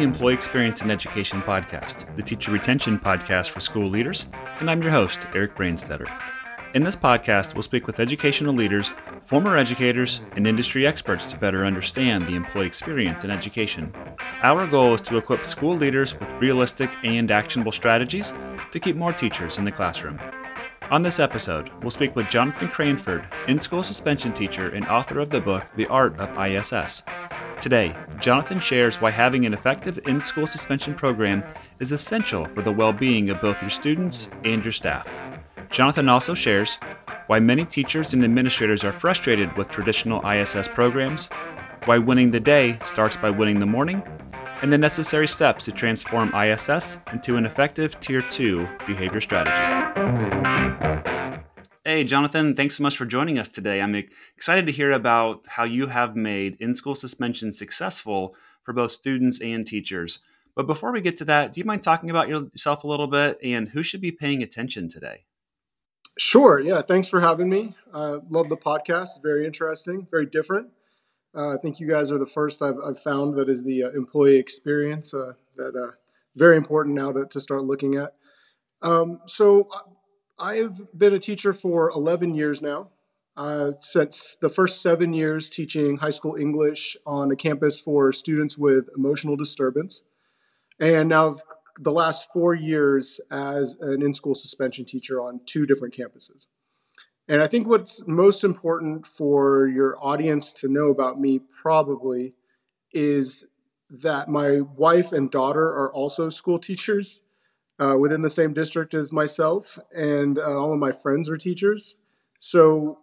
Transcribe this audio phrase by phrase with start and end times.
[0.00, 4.80] the Employee Experience in Education podcast, the teacher retention podcast for school leaders, and I'm
[4.80, 6.10] your host, Eric Brainstetter.
[6.72, 11.66] In this podcast, we'll speak with educational leaders, former educators, and industry experts to better
[11.66, 13.92] understand the employee experience in education.
[14.42, 18.32] Our goal is to equip school leaders with realistic and actionable strategies
[18.72, 20.18] to keep more teachers in the classroom.
[20.90, 25.28] On this episode, we'll speak with Jonathan Cranford, in school suspension teacher and author of
[25.28, 27.02] the book The Art of ISS.
[27.60, 31.44] Today, Jonathan shares why having an effective in school suspension program
[31.78, 35.06] is essential for the well being of both your students and your staff.
[35.68, 36.78] Jonathan also shares
[37.26, 41.28] why many teachers and administrators are frustrated with traditional ISS programs,
[41.84, 44.02] why winning the day starts by winning the morning,
[44.62, 51.19] and the necessary steps to transform ISS into an effective Tier 2 behavior strategy.
[51.92, 53.82] Hey, Jonathan, thanks so much for joining us today.
[53.82, 53.96] I'm
[54.36, 59.40] excited to hear about how you have made in school suspension successful for both students
[59.40, 60.20] and teachers.
[60.54, 63.40] But before we get to that, do you mind talking about yourself a little bit
[63.42, 65.24] and who should be paying attention today?
[66.16, 66.60] Sure.
[66.60, 66.80] Yeah.
[66.82, 67.74] Thanks for having me.
[67.92, 69.02] Uh, love the podcast.
[69.02, 70.68] It's very interesting, very different.
[71.36, 74.36] Uh, I think you guys are the first I've, found that is the uh, employee
[74.36, 75.96] experience uh, that uh,
[76.36, 78.14] very important now to, to start looking at.
[78.80, 79.68] Um, so
[80.40, 82.88] I've been a teacher for 11 years now.
[83.36, 88.56] I've spent the first seven years teaching high school English on a campus for students
[88.56, 90.02] with emotional disturbance.
[90.78, 91.36] And now
[91.78, 96.46] the last four years as an in school suspension teacher on two different campuses.
[97.28, 102.34] And I think what's most important for your audience to know about me probably
[102.92, 103.46] is
[103.88, 107.22] that my wife and daughter are also school teachers
[107.80, 111.96] uh, within the same district as myself, and uh, all of my friends are teachers.
[112.38, 112.98] So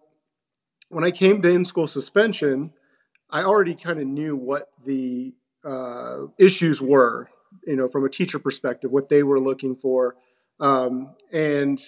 [0.89, 2.73] when I came to in school suspension,
[3.29, 5.33] I already kind of knew what the
[5.65, 7.29] uh, issues were,
[7.65, 10.15] you know, from a teacher perspective, what they were looking for.
[10.59, 11.79] Um, and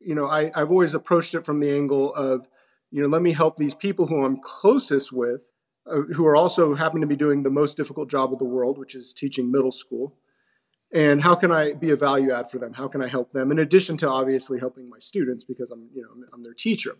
[0.00, 2.48] you know, I, I've always approached it from the angle of,
[2.90, 5.42] you know, let me help these people who I'm closest with,
[5.86, 8.78] uh, who are also happen to be doing the most difficult job of the world,
[8.78, 10.16] which is teaching middle school.
[10.92, 12.74] And how can I be a value add for them?
[12.74, 13.52] How can I help them?
[13.52, 16.96] In addition to obviously helping my students because I'm, you know, I'm their teacher.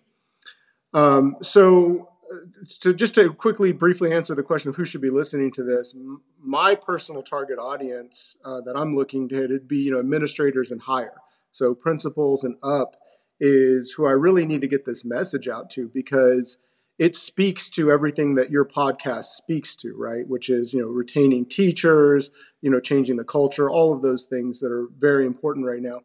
[0.95, 5.51] Um, so, uh, just to quickly, briefly answer the question of who should be listening
[5.53, 5.95] to this,
[6.41, 10.71] my personal target audience uh, that I'm looking to hit would be, you know, administrators
[10.71, 11.15] and higher.
[11.51, 12.97] So principals and up
[13.41, 16.59] is who I really need to get this message out to because
[17.01, 20.29] it speaks to everything that your podcast speaks to, right?
[20.29, 22.31] Which is, you know, retaining teachers,
[22.61, 26.03] you know, changing the culture, all of those things that are very important right now.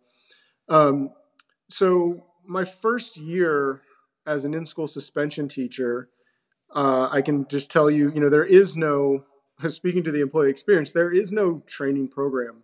[0.70, 1.10] Um,
[1.68, 3.82] so my first year
[4.26, 6.08] as an in-school suspension teacher,
[6.74, 9.26] uh, I can just tell you, you know, there is no,
[9.68, 12.64] speaking to the employee experience, there is no training program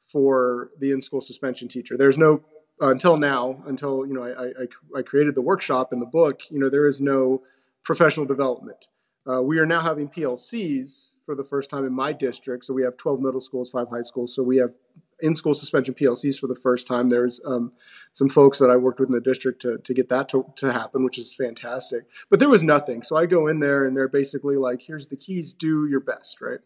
[0.00, 1.96] for the in-school suspension teacher.
[1.96, 2.42] There's no
[2.82, 6.40] uh, until now, until you know, I, I, I, created the workshop in the book.
[6.50, 7.42] You know, there is no
[7.82, 8.88] professional development.
[9.26, 12.64] Uh, we are now having PLCs for the first time in my district.
[12.64, 14.34] So we have 12 middle schools, five high schools.
[14.34, 14.74] So we have
[15.22, 17.10] in-school suspension PLCs for the first time.
[17.10, 17.72] There's um,
[18.12, 20.72] some folks that I worked with in the district to, to get that to, to
[20.72, 22.04] happen, which is fantastic.
[22.30, 23.02] But there was nothing.
[23.02, 26.40] So I go in there and they're basically like, here's the keys, do your best,
[26.40, 26.60] right?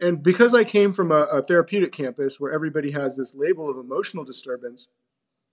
[0.00, 3.78] And because I came from a, a therapeutic campus where everybody has this label of
[3.78, 4.88] emotional disturbance,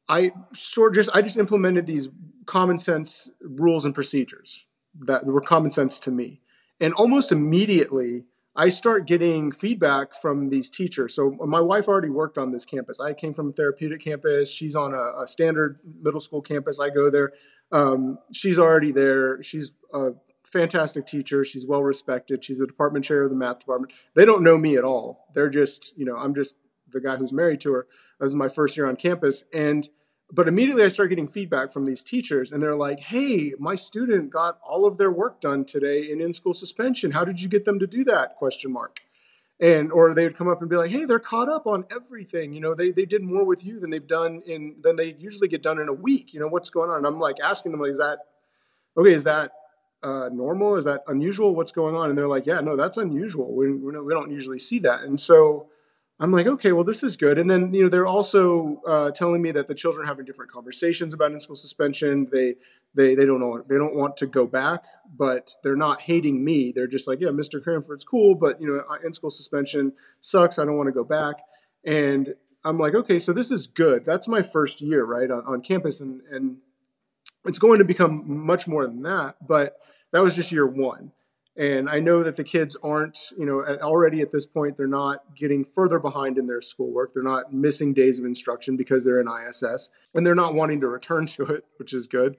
[0.09, 2.09] I sort of just I just implemented these
[2.49, 4.65] common sense rules and procedures
[4.99, 6.41] that were common sense to me.
[6.81, 11.13] And almost immediately, I start getting feedback from these teachers.
[11.13, 12.99] So my wife already worked on this campus.
[12.99, 14.51] I came from a therapeutic campus.
[14.51, 16.79] She's on a, a standard middle school campus.
[16.79, 17.33] I go there.
[17.71, 19.43] Um, she's already there.
[19.43, 21.45] She's a fantastic teacher.
[21.45, 22.43] She's well respected.
[22.43, 23.93] She's the department chair of the math department.
[24.15, 25.27] They don't know me at all.
[25.35, 26.57] They're just, you know, I'm just
[26.91, 27.87] the guy who's married to her.
[28.19, 29.43] This is my first year on campus.
[29.53, 29.87] And,
[30.31, 34.29] but immediately I start getting feedback from these teachers and they're like, hey, my student
[34.29, 37.11] got all of their work done today in in-school suspension.
[37.11, 38.35] How did you get them to do that?
[38.35, 39.01] Question mark.
[39.59, 42.53] And, or they would come up and be like, hey, they're caught up on everything.
[42.53, 45.49] You know, they, they did more with you than they've done in, than they usually
[45.49, 46.33] get done in a week.
[46.33, 46.97] You know, what's going on?
[46.97, 48.19] And I'm like asking them, like, is that,
[48.95, 49.51] okay, is that
[50.01, 50.77] uh, normal?
[50.77, 51.55] Is that unusual?
[51.55, 52.09] What's going on?
[52.09, 53.53] And they're like, yeah, no, that's unusual.
[53.53, 55.01] We, we, don't usually see that.
[55.01, 55.69] And so
[56.19, 57.39] I'm like, okay, well, this is good.
[57.39, 60.51] And then, you know, they're also uh, telling me that the children are having different
[60.51, 62.27] conversations about in-school suspension.
[62.31, 62.55] They,
[62.93, 64.83] they, they don't know, they don't want to go back,
[65.15, 66.73] but they're not hating me.
[66.73, 67.63] They're just like, yeah, Mr.
[67.63, 70.59] Cranford's cool, but you know, in-school suspension sucks.
[70.59, 71.41] I don't want to go back.
[71.85, 74.03] And I'm like, okay, so this is good.
[74.03, 76.01] That's my first year, right, on, on campus.
[76.01, 76.57] And, and
[77.45, 79.35] it's going to become much more than that.
[79.47, 79.77] But
[80.11, 81.13] that was just year one.
[81.59, 85.35] And I know that the kids aren't, you know, already at this point, they're not
[85.35, 87.13] getting further behind in their schoolwork.
[87.13, 90.87] They're not missing days of instruction because they're in ISS, and they're not wanting to
[90.87, 92.37] return to it, which is good.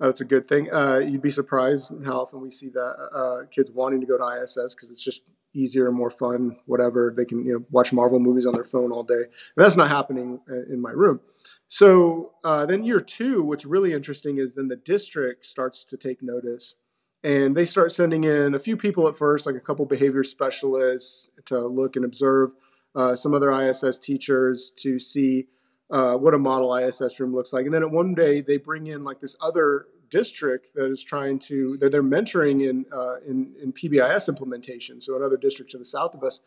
[0.00, 0.72] Uh, that's a good thing.
[0.72, 4.24] Uh, you'd be surprised how often we see that uh, kids wanting to go to
[4.24, 6.56] ISS because it's just easier and more fun.
[6.66, 9.14] Whatever they can, you know, watch Marvel movies on their phone all day.
[9.14, 10.40] And that's not happening
[10.70, 11.20] in my room.
[11.66, 16.22] So uh, then year two, what's really interesting is then the district starts to take
[16.22, 16.76] notice
[17.24, 21.30] and they start sending in a few people at first, like a couple behavior specialists
[21.46, 22.50] to look and observe,
[22.94, 25.46] uh, some other ISS teachers to see
[25.90, 27.64] uh, what a model ISS room looks like.
[27.64, 31.38] And then at one day, they bring in like this other district that is trying
[31.38, 35.00] to that they're mentoring in uh, in, in PBIS implementation.
[35.00, 36.42] So another district to the south of us.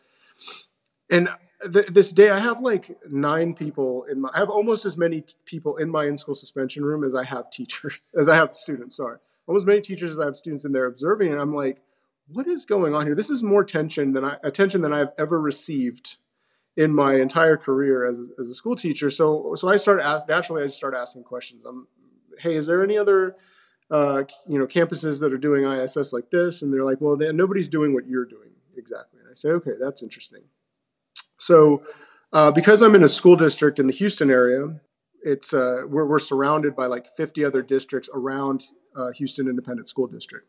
[1.10, 1.28] And
[1.72, 4.30] th- this day, I have like nine people in my.
[4.32, 7.50] I have almost as many t- people in my in-school suspension room as I have
[7.50, 8.96] teachers, as I have students.
[8.96, 9.18] Sorry
[9.48, 11.80] almost many teachers as I have students in there observing, and I'm like,
[12.28, 13.14] what is going on here?
[13.14, 16.18] This is more tension than I attention than I've ever received
[16.76, 19.10] in my entire career as a, as a school teacher.
[19.10, 21.64] So so I started ask, naturally I just started asking questions.
[21.64, 21.88] I'm,
[22.38, 23.34] hey, is there any other
[23.90, 26.60] uh, you know campuses that are doing ISS like this?
[26.60, 29.20] And they're like, well, they, nobody's doing what you're doing exactly.
[29.20, 30.42] And I say, okay, that's interesting.
[31.38, 31.82] So
[32.32, 34.80] uh, because I'm in a school district in the Houston area,
[35.22, 38.64] it's uh, we're, we're surrounded by like 50 other districts around
[38.96, 40.46] uh, Houston Independent School District.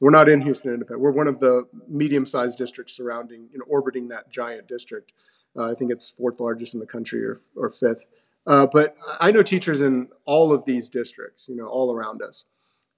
[0.00, 1.02] We're not in Houston Independent.
[1.02, 5.12] We're one of the medium-sized districts surrounding, you know, orbiting that giant district.
[5.56, 8.04] Uh, I think it's fourth largest in the country or, or fifth.
[8.46, 12.44] Uh, but I know teachers in all of these districts, you know, all around us.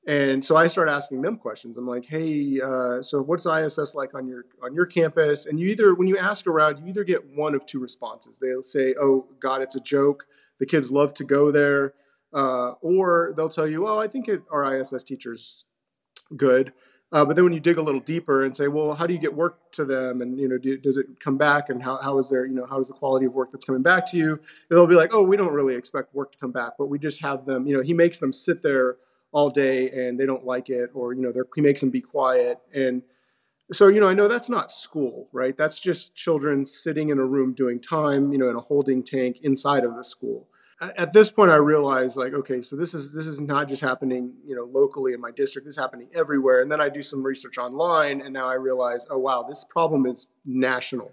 [0.07, 1.77] And so I start asking them questions.
[1.77, 5.69] I'm like, "Hey, uh, so what's ISS like on your on your campus?" And you
[5.69, 8.39] either, when you ask around, you either get one of two responses.
[8.39, 10.27] They'll say, "Oh, God, it's a joke.
[10.61, 11.93] The kids love to go there."
[12.33, 15.65] Uh, or they'll tell you, "Oh, I think it, our ISS teachers
[16.37, 16.73] good."
[17.11, 19.19] Uh, but then when you dig a little deeper and say, "Well, how do you
[19.21, 21.71] get work to them?" and you know, do, does it come back?
[21.71, 23.83] And how, how is there, you know, how is the quality of work that's coming
[23.83, 24.41] back to you?
[24.71, 27.23] they'll be like, "Oh, we don't really expect work to come back, but we just
[27.23, 28.97] have them." You know, he makes them sit there
[29.33, 32.59] all day and they don't like it, or you know, he makes them be quiet
[32.75, 33.03] and
[33.73, 37.25] so you know i know that's not school right that's just children sitting in a
[37.25, 40.49] room doing time you know in a holding tank inside of the school
[40.97, 44.35] at this point i realized like okay so this is this is not just happening
[44.45, 45.67] you know locally in my district.
[45.67, 46.61] This is happening everywhere.
[46.61, 50.07] And then i do some research online and now i realize oh wow this problem
[50.07, 51.13] is national.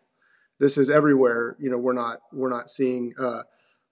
[0.60, 1.56] This is everywhere.
[1.60, 3.44] You know we're not we're not seeing uh,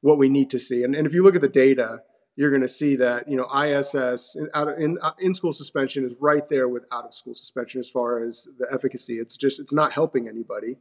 [0.02, 0.84] what we need to see.
[0.84, 2.04] And, and if you look at the data
[2.36, 5.54] you're going to see that you know iss in, out of, in, uh, in school
[5.54, 9.20] suspension is right there with out of school suspension as far as the efficacy.
[9.20, 10.78] It's just it's not helping anybody.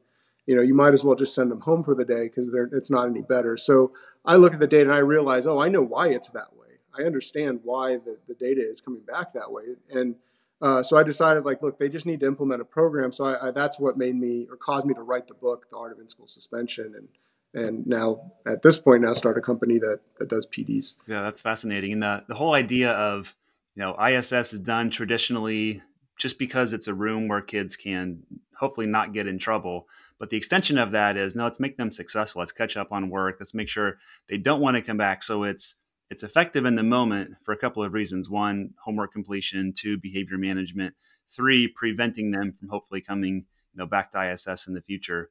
[0.46, 2.90] You know you might as well just send them home for the day because it's
[2.90, 3.56] not any better.
[3.56, 3.92] So
[4.24, 6.78] I look at the data and I realize, oh, I know why it's that way.
[6.96, 9.64] I understand why the, the data is coming back that way.
[9.90, 10.16] And
[10.60, 13.12] uh, so I decided, like, look, they just need to implement a program.
[13.12, 15.76] So I, I, that's what made me or caused me to write the book, The
[15.76, 17.08] Art of In-School Suspension, and
[17.54, 20.96] and now at this point now start a company that that does PDs.
[21.06, 21.92] Yeah, that's fascinating.
[21.92, 23.34] And the the whole idea of
[23.75, 25.82] you know ISS is done traditionally
[26.18, 28.22] just because it's a room where kids can
[28.56, 29.88] hopefully not get in trouble.
[30.22, 32.38] But the extension of that is no, let's make them successful.
[32.38, 33.38] Let's catch up on work.
[33.40, 33.96] Let's make sure
[34.28, 35.20] they don't want to come back.
[35.20, 35.74] So it's
[36.10, 38.30] it's effective in the moment for a couple of reasons.
[38.30, 39.72] One, homework completion.
[39.76, 40.94] Two, behavior management.
[41.28, 45.30] Three, preventing them from hopefully coming you know back to ISS in the future.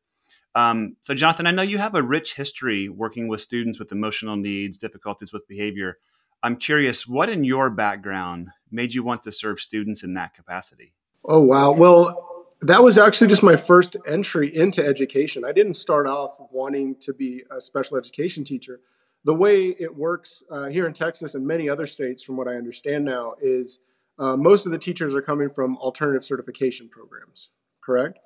[0.56, 4.36] Um, so, Jonathan, I know you have a rich history working with students with emotional
[4.36, 6.00] needs, difficulties with behavior.
[6.44, 10.96] I'm curious, what in your background made you want to serve students in that capacity?
[11.24, 11.72] Oh, wow.
[11.72, 12.31] Well,
[12.62, 15.44] that was actually just my first entry into education.
[15.44, 18.80] I didn't start off wanting to be a special education teacher.
[19.24, 22.54] The way it works uh, here in Texas and many other states, from what I
[22.54, 23.80] understand now, is
[24.20, 27.50] uh, most of the teachers are coming from alternative certification programs,
[27.84, 28.20] correct?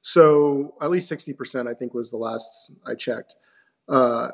[0.00, 3.36] So at least 60%, I think, was the last I checked.
[3.88, 4.30] Uh,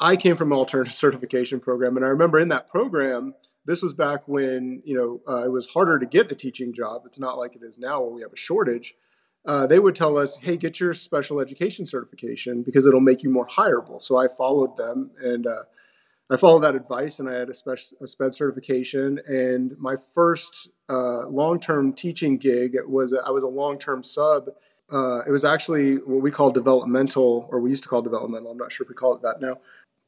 [0.00, 3.34] I came from an alternative certification program, and I remember in that program,
[3.66, 7.02] this was back when you know uh, it was harder to get the teaching job.
[7.06, 8.94] It's not like it is now where we have a shortage.
[9.46, 13.30] Uh, they would tell us, "Hey, get your special education certification because it'll make you
[13.30, 15.64] more hireable." So I followed them, and uh,
[16.30, 19.20] I followed that advice, and I had a, spec- a SPED certification.
[19.26, 24.48] And my first uh, long-term teaching gig was I was a long-term sub.
[24.90, 28.52] Uh, it was actually what we call developmental, or we used to call developmental.
[28.52, 29.58] I'm not sure if we call it that now.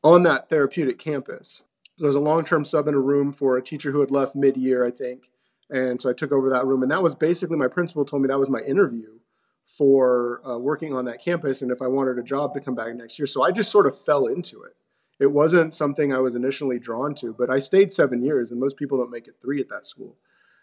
[0.02, 1.62] On that therapeutic campus,
[1.98, 4.84] there was a long-term sub in a room for a teacher who had left mid-year,
[4.84, 5.30] I think,
[5.70, 8.28] and so I took over that room, and that was basically my principal told me
[8.28, 9.18] that was my interview
[9.64, 12.94] for uh, working on that campus, and if I wanted a job to come back
[12.94, 13.26] next year.
[13.26, 14.74] So I just sort of fell into it.
[15.18, 18.76] It wasn't something I was initially drawn to, but I stayed seven years, and most
[18.76, 20.18] people don't make it three at that school.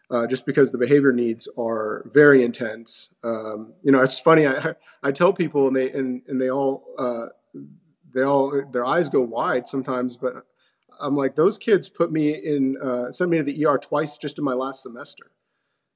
[0.10, 3.14] uh, just because the behavior needs are very intense.
[3.24, 4.46] Um, you know, it's funny.
[4.48, 7.28] I, I tell people, and they and, and they all uh,
[8.14, 10.18] they all their eyes go wide sometimes.
[10.18, 10.46] But
[11.02, 14.38] I'm like, those kids put me in uh, sent me to the ER twice just
[14.38, 15.32] in my last semester.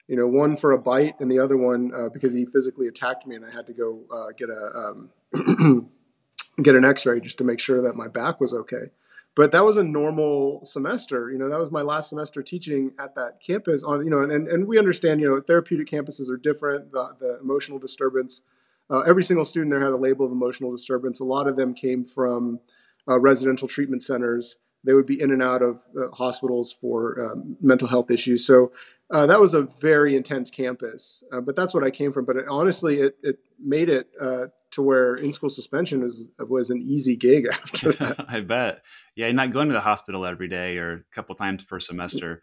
[0.08, 3.28] You know, one for a bite, and the other one uh, because he physically attacked
[3.28, 5.92] me, and I had to go uh, get a um,
[6.64, 8.92] get an X-ray just to make sure that my back was okay.
[9.36, 11.30] But that was a normal semester.
[11.30, 14.48] You know that was my last semester teaching at that campus on you know and,
[14.48, 16.92] and we understand you know therapeutic campuses are different.
[16.92, 18.42] The, the emotional disturbance
[18.90, 21.20] uh, every single student there had a label of emotional disturbance.
[21.20, 22.60] A lot of them came from
[23.08, 27.58] uh, residential treatment centers they would be in and out of uh, hospitals for um,
[27.62, 28.72] mental health issues so
[29.10, 32.36] uh, that was a very intense campus uh, but that's what i came from but
[32.36, 36.82] it, honestly it, it made it uh, to where in school suspension was was an
[36.82, 38.26] easy gig after that.
[38.30, 38.84] I bet.
[39.16, 42.42] Yeah, not going to the hospital every day or a couple times per semester.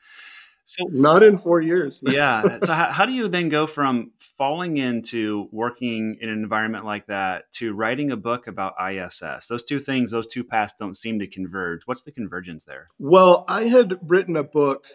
[0.65, 2.03] So not in four years.
[2.07, 2.59] yeah.
[2.65, 7.07] So how, how do you then go from falling into working in an environment like
[7.07, 9.47] that to writing a book about ISS?
[9.49, 11.83] Those two things, those two paths don't seem to converge.
[11.85, 12.89] What's the convergence there?
[12.99, 14.87] Well, I had written a book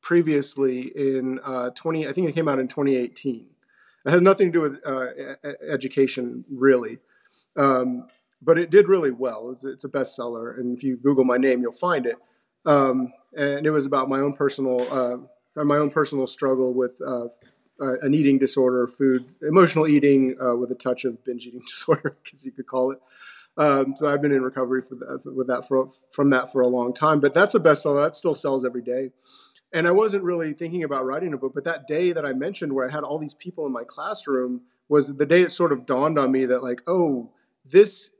[0.00, 3.48] previously in uh, 20, I think it came out in 2018
[4.06, 5.06] it had nothing to do with uh,
[5.68, 6.98] education, really.
[7.56, 8.06] Um,
[8.40, 9.50] but it did really well.
[9.50, 12.16] It's, it's, a bestseller, and if you Google my name, you'll find it.
[12.66, 17.28] Um, and it was about my own personal, uh, my own personal struggle with uh,
[17.78, 22.44] an eating disorder, food, emotional eating uh, with a touch of binge eating disorder, as
[22.44, 22.98] you could call it.
[23.58, 26.66] Um, so I've been in recovery for that, with that for, from that for a
[26.66, 27.20] long time.
[27.20, 28.04] But that's a bestseller.
[28.04, 29.12] That still sells every day
[29.72, 32.72] and I wasn't really thinking about writing a book, but that day that I mentioned
[32.72, 35.84] where I had all these people in my classroom was the day it sort of
[35.84, 37.32] dawned on me that like, oh,
[37.64, 38.12] this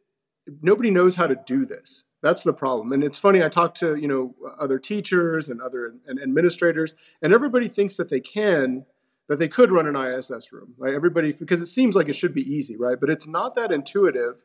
[0.61, 2.05] nobody knows how to do this.
[2.23, 2.93] That's the problem.
[2.93, 7.33] And it's funny, I talked to, you know, other teachers and other and administrators, and
[7.33, 8.87] everybody thinks that they can,
[9.29, 10.95] that they could run an ISS room, right?
[10.95, 12.99] Everybody, because it seems like it should be easy, right?
[12.99, 14.43] But it's not that intuitive.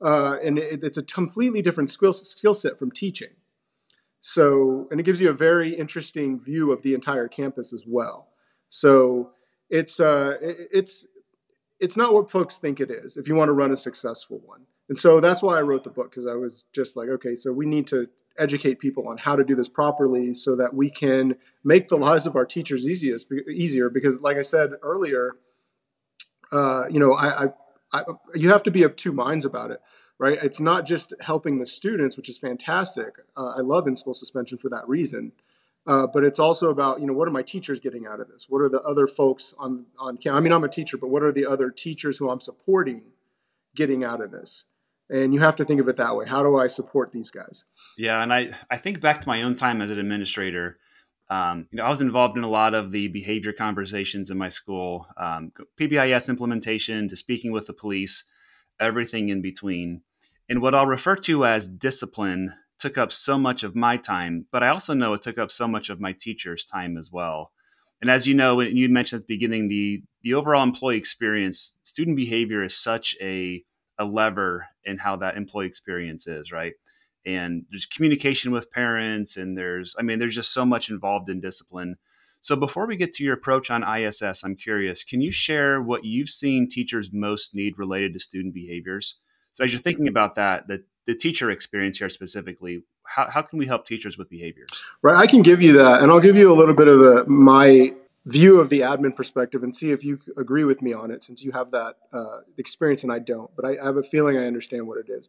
[0.00, 3.30] Uh, and it, it's a completely different skill, skill set from teaching.
[4.20, 8.28] So, and it gives you a very interesting view of the entire campus as well.
[8.68, 9.32] So,
[9.70, 11.06] it's uh, it's
[11.80, 13.16] it's not what folks think it is.
[13.16, 15.90] If you want to run a successful one, and so that's why I wrote the
[15.90, 19.36] book because I was just like, okay, so we need to educate people on how
[19.36, 23.32] to do this properly so that we can make the lives of our teachers easiest
[23.50, 23.90] easier.
[23.90, 25.32] Because, like I said earlier,
[26.52, 27.48] uh, you know, I, I,
[27.92, 28.02] I
[28.34, 29.80] you have to be of two minds about it
[30.18, 30.38] right?
[30.42, 33.14] It's not just helping the students, which is fantastic.
[33.36, 35.32] Uh, I love in school suspension for that reason.
[35.86, 38.46] Uh, but it's also about you know what are my teachers getting out of this?
[38.46, 41.32] What are the other folks on on I mean I'm a teacher, but what are
[41.32, 43.04] the other teachers who I'm supporting
[43.74, 44.66] getting out of this?
[45.10, 46.26] And you have to think of it that way.
[46.26, 47.64] How do I support these guys?
[47.96, 50.78] Yeah, and I I think back to my own time as an administrator.
[51.30, 54.48] Um, you know, I was involved in a lot of the behavior conversations in my
[54.48, 58.24] school, um, PBIS implementation to speaking with the police,
[58.80, 60.02] everything in between.
[60.48, 64.62] And what I'll refer to as discipline took up so much of my time, but
[64.62, 67.52] I also know it took up so much of my teacher's time as well.
[68.00, 71.78] And as you know, and you mentioned at the beginning, the the overall employee experience,
[71.82, 73.64] student behavior is such a
[73.98, 76.74] a lever in how that employee experience is, right?
[77.26, 81.40] And there's communication with parents, and there's, I mean, there's just so much involved in
[81.40, 81.96] discipline.
[82.40, 86.04] So before we get to your approach on ISS, I'm curious, can you share what
[86.04, 89.18] you've seen teachers most need related to student behaviors?
[89.52, 93.58] So as you're thinking about that, the, the teacher experience here specifically, how, how can
[93.58, 94.68] we help teachers with behaviors?
[95.02, 97.24] Right, I can give you that, and I'll give you a little bit of a,
[97.26, 97.92] my
[98.26, 101.42] view of the admin perspective and see if you agree with me on it, since
[101.42, 103.50] you have that uh, experience and I don't.
[103.56, 105.28] But I, I, have a feeling I understand what it is.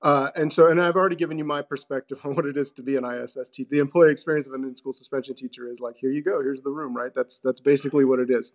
[0.00, 2.82] Uh, and so, and I've already given you my perspective on what it is to
[2.82, 3.68] be an ISS teacher.
[3.70, 6.70] The employee experience of an in-school suspension teacher is like, here you go, here's the
[6.70, 7.12] room, right?
[7.14, 8.52] That's that's basically what it is.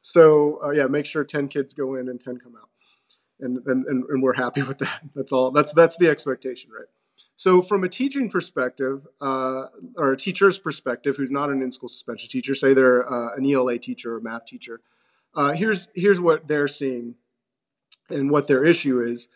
[0.00, 2.68] So, uh, yeah, make sure ten kids go in and ten come out
[3.40, 5.02] and, and, and we're happy with that.
[5.14, 5.50] That's all.
[5.50, 6.86] That's that's the expectation, right?
[7.38, 9.66] So, from a teaching perspective, uh,
[9.96, 13.78] or a teacher's perspective, who's not an in-school suspension teacher, say they're uh, an ELA
[13.78, 14.80] teacher or a math teacher,
[15.34, 17.16] uh, here's here's what they're seeing,
[18.08, 19.28] and what their issue is.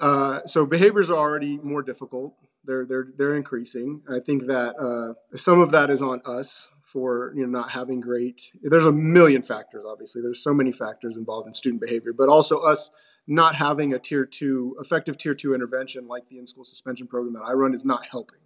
[0.00, 2.34] Uh, so, behaviors are already more difficult.
[2.62, 4.02] They're they're they're increasing.
[4.08, 8.02] I think that uh, some of that is on us for you know not having
[8.02, 8.52] great.
[8.62, 9.84] There's a million factors.
[9.88, 12.90] Obviously, there's so many factors involved in student behavior, but also us
[13.30, 17.32] not having a tier two, effective tier two intervention like the in school suspension program
[17.34, 18.40] that I run is not helping.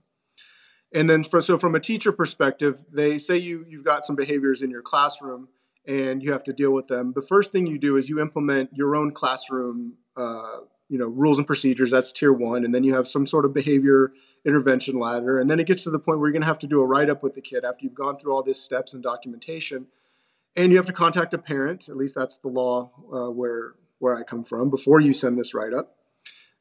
[0.95, 4.62] And then, for, so from a teacher perspective, they say you, you've got some behaviors
[4.62, 5.49] in your classroom
[5.87, 7.14] and you have to deal with them.
[7.14, 11.38] The first thing you do is you implement your own classroom uh, you know rules
[11.38, 11.91] and procedures.
[11.91, 12.64] That's tier one.
[12.64, 14.12] And then you have some sort of behavior
[14.45, 15.38] intervention ladder.
[15.38, 16.87] And then it gets to the point where you're going to have to do a
[16.87, 19.87] write-up with the kid after you've gone through all these steps and documentation.
[20.57, 21.88] And you have to contact a parent.
[21.88, 25.54] At least that's the law uh, where where i come from before you send this
[25.54, 25.96] write-up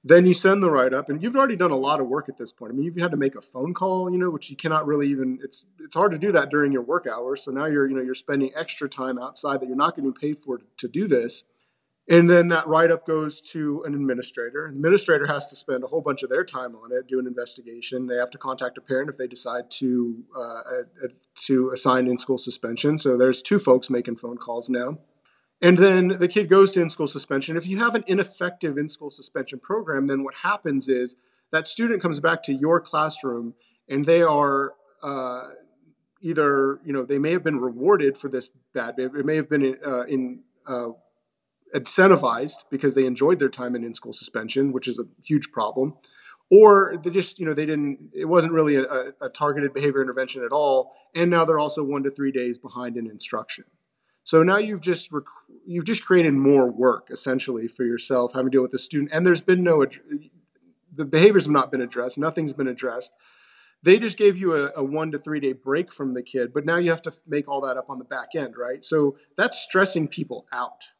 [0.05, 2.51] then you send the write-up and you've already done a lot of work at this
[2.51, 4.87] point i mean you've had to make a phone call you know which you cannot
[4.87, 7.87] really even it's it's hard to do that during your work hours so now you're
[7.87, 11.07] you know you're spending extra time outside that you're not getting paid for to, do
[11.07, 11.43] this
[12.09, 14.65] and then that write up goes to an administrator.
[14.65, 18.07] Administrator has to spend a whole bunch of their time on it, do an investigation.
[18.07, 20.61] They have to contact a parent if they decide to uh,
[21.03, 21.07] a,
[21.45, 22.97] to assign in school suspension.
[22.97, 24.97] So there's two folks making phone calls now.
[25.63, 27.55] And then the kid goes to in school suspension.
[27.55, 31.15] If you have an ineffective in school suspension program, then what happens is
[31.51, 33.53] that student comes back to your classroom
[33.87, 35.43] and they are uh,
[36.21, 39.19] either, you know, they may have been rewarded for this bad behavior.
[39.19, 40.89] It may have been in, uh, in uh,
[41.73, 45.95] incentivized because they enjoyed their time in in-school suspension, which is a huge problem,
[46.51, 48.11] or they just you know they didn't.
[48.13, 52.03] It wasn't really a, a targeted behavior intervention at all, and now they're also one
[52.03, 53.65] to three days behind in instruction.
[54.23, 55.25] So now you've just rec-
[55.65, 59.25] you've just created more work essentially for yourself, having to deal with the student, and
[59.25, 59.85] there's been no
[60.95, 62.17] the behaviors have not been addressed.
[62.17, 63.13] Nothing's been addressed.
[63.81, 66.65] They just gave you a, a, one to three day break from the kid, but
[66.65, 68.85] now you have to make all that up on the back end, right?
[68.85, 70.91] So that's stressing people out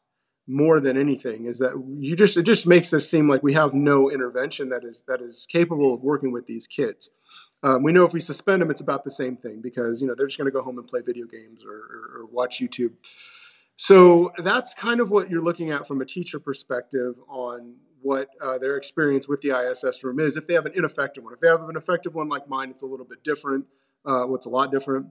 [0.46, 3.72] more than anything is that you just it just makes us seem like we have
[3.72, 7.10] no intervention that is that is capable of working with these kids.
[7.62, 10.14] Um, we know if we suspend them, it's about the same thing because you know
[10.14, 12.92] they're just going to go home and play video games or, or, or, watch YouTube.
[13.76, 18.58] So that's kind of what you're looking at from a teacher perspective on what uh,
[18.58, 20.36] their experience with the ISS room is.
[20.36, 22.82] If they have an ineffective one, if they have an effective one like mine, it's
[22.82, 23.66] a little bit different.
[24.04, 25.08] Uh, what's a lot different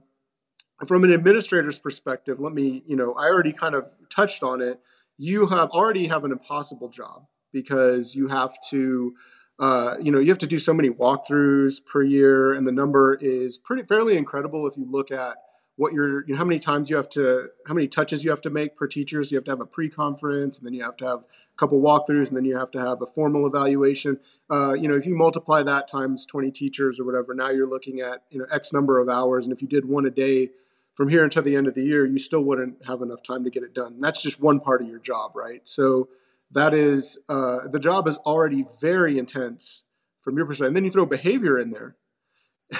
[0.86, 2.40] from an administrator's perspective.
[2.40, 4.80] Let me, you know, I already kind of touched on it
[5.18, 9.14] you have already have an impossible job because you have to
[9.60, 13.16] uh, you know you have to do so many walkthroughs per year and the number
[13.20, 15.36] is pretty fairly incredible if you look at
[15.76, 18.40] what you're you know, how many times you have to how many touches you have
[18.40, 20.96] to make per teacher so you have to have a pre-conference and then you have
[20.96, 24.18] to have a couple walkthroughs and then you have to have a formal evaluation
[24.50, 28.00] uh, you know if you multiply that times 20 teachers or whatever now you're looking
[28.00, 30.50] at you know x number of hours and if you did one a day
[30.94, 33.50] from here until the end of the year, you still wouldn't have enough time to
[33.50, 33.94] get it done.
[33.94, 35.60] And that's just one part of your job, right?
[35.64, 36.08] So
[36.52, 39.84] that is uh, the job is already very intense
[40.20, 40.68] from your perspective.
[40.68, 41.96] And then you throw behavior in there,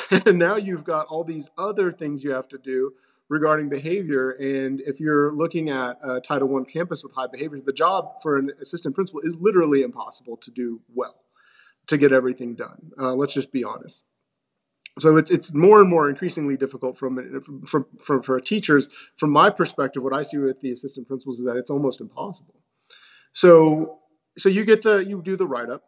[0.27, 2.93] now you've got all these other things you have to do
[3.29, 4.31] regarding behavior.
[4.31, 8.37] And if you're looking at a Title One campus with high behavior, the job for
[8.37, 11.25] an assistant principal is literally impossible to do well,
[11.87, 12.93] to get everything done.
[12.99, 14.07] Uh, let's just be honest
[14.99, 18.89] so it's it's more and more increasingly difficult from from, from for teachers.
[19.17, 22.55] From my perspective, what I see with the assistant principals is that it's almost impossible.
[23.33, 23.99] So
[24.39, 25.83] so you get the you do the write up,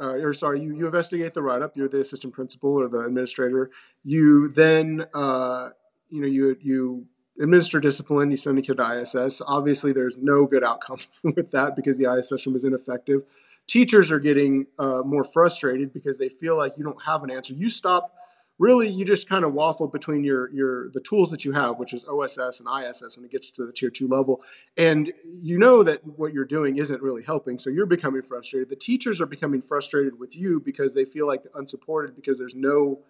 [0.00, 1.76] uh, or sorry, you you investigate the write up.
[1.76, 3.70] You're the assistant principal or the administrator.
[4.04, 5.70] You then uh,
[6.08, 7.06] you know you you
[7.40, 8.30] administer discipline.
[8.30, 9.42] You send a kid to ISS.
[9.46, 13.22] Obviously, there's no good outcome with that because the ISS room is ineffective.
[13.66, 17.52] Teachers are getting uh, more frustrated because they feel like you don't have an answer.
[17.52, 18.14] You stop
[18.58, 21.92] really you just kind of waffle between your your the tools that you have which
[21.92, 24.42] is oss and iss when it gets to the tier two level.
[24.76, 28.68] And you know that what you're doing isn't really helping so you're becoming frustrated.
[28.68, 33.00] The teachers are becoming frustrated with you because they feel like unsupported because there's no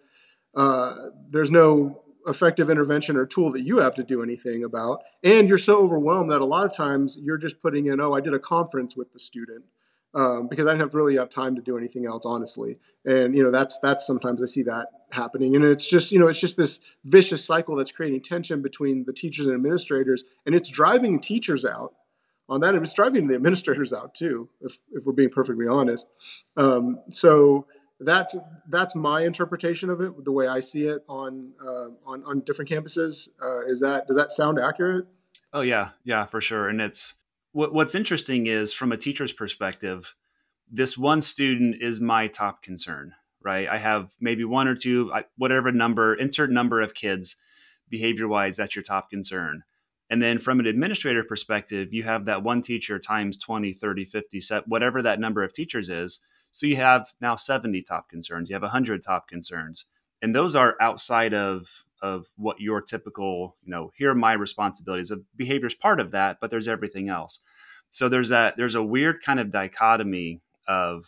[0.55, 5.03] uh, there's no effective intervention or tool that you have to do anything about.
[5.25, 8.21] And you're so overwhelmed that a lot of times you're just putting in oh i
[8.21, 9.65] did a conference with the student
[10.15, 12.79] um, because I didn't really have time to do anything else, honestly.
[13.05, 16.27] And you know, that's that's sometimes I see that happening, and it's just you know,
[16.27, 20.69] it's just this vicious cycle that's creating tension between the teachers and administrators, and it's
[20.69, 21.95] driving teachers out.
[22.51, 26.09] On that, it's driving the administrators out too, if if we're being perfectly honest.
[26.57, 27.67] Um, so
[28.01, 28.37] that's
[28.69, 32.71] that's my interpretation of it, the way I see it on uh, on on different
[32.71, 33.29] campuses.
[33.43, 35.07] Uh, is that does that sound accurate?
[35.53, 36.69] Oh yeah, yeah, for sure.
[36.69, 37.15] And it's
[37.53, 40.15] what, what's interesting is from a teacher's perspective,
[40.71, 43.15] this one student is my top concern,
[43.49, 43.67] right?
[43.67, 47.37] I have maybe one or two, whatever number, insert number of kids
[47.89, 49.63] behavior wise, that's your top concern.
[50.11, 54.41] And then from an administrator perspective, you have that one teacher times 20, 30, 50,
[54.43, 56.21] set, whatever that number of teachers is.
[56.53, 59.87] So you have now 70 top concerns, you have 100 top concerns.
[60.21, 65.11] And those are outside of of what your typical, you know, here are my responsibilities.
[65.11, 67.41] Of behavior is part of that, but there's everything else.
[67.91, 71.07] So there's a there's a weird kind of dichotomy of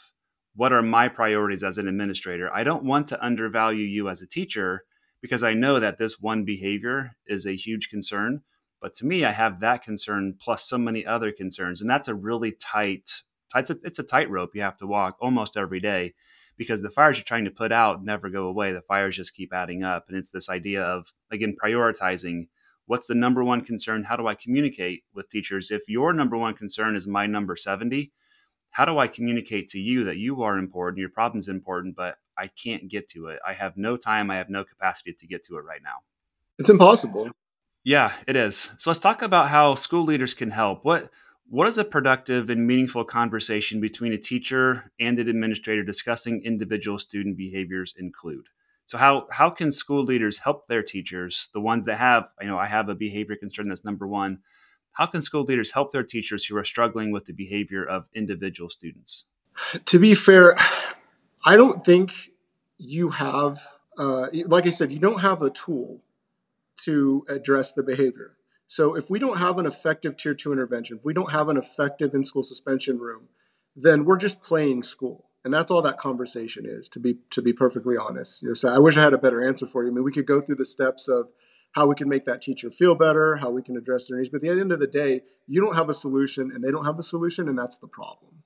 [0.55, 2.53] what are my priorities as an administrator.
[2.53, 4.85] I don't want to undervalue you as a teacher
[5.21, 8.43] because I know that this one behavior is a huge concern.
[8.81, 12.15] But to me, I have that concern plus so many other concerns, and that's a
[12.15, 13.23] really tight
[13.55, 16.15] it's a, it's a tightrope you have to walk almost every day
[16.57, 18.73] because the fires you're trying to put out never go away.
[18.73, 20.05] The fires just keep adding up.
[20.09, 22.49] And it's this idea of, again, prioritizing
[22.87, 24.05] what's the number one concern?
[24.05, 25.71] How do I communicate with teachers?
[25.71, 28.13] If your number one concern is my number 70,
[28.71, 32.47] how do I communicate to you that you are important, your problem's important, but I
[32.47, 33.41] can't get to it?
[33.47, 35.99] I have no time, I have no capacity to get to it right now.
[36.59, 37.31] It's impossible.
[37.85, 38.71] Yeah, it is.
[38.77, 40.85] So let's talk about how school leaders can help.
[40.85, 41.11] What
[41.49, 46.99] what is a productive and meaningful conversation between a teacher and an administrator discussing individual
[46.99, 48.47] student behaviors include?
[48.87, 52.59] So how how can school leaders help their teachers, the ones that have, you know,
[52.59, 54.39] I have a behavior concern that's number 1.
[54.92, 58.68] How can school leaders help their teachers who are struggling with the behavior of individual
[58.68, 59.24] students?
[59.87, 60.57] To be fair,
[61.44, 62.12] I don't think
[62.79, 63.66] you have
[64.00, 66.00] uh, like I said, you don't have a tool
[66.85, 68.37] to address the behavior.
[68.66, 71.59] So if we don't have an effective tier two intervention, if we don't have an
[71.59, 73.29] effective in school suspension room,
[73.76, 75.26] then we're just playing school.
[75.44, 78.42] And that's all that conversation is, to be to be perfectly honest.
[78.42, 79.90] You know, so I wish I had a better answer for you.
[79.90, 81.31] I mean, we could go through the steps of
[81.73, 84.29] how we can make that teacher feel better, how we can address their needs.
[84.29, 86.85] But at the end of the day, you don't have a solution and they don't
[86.85, 88.43] have a solution, and that's the problem.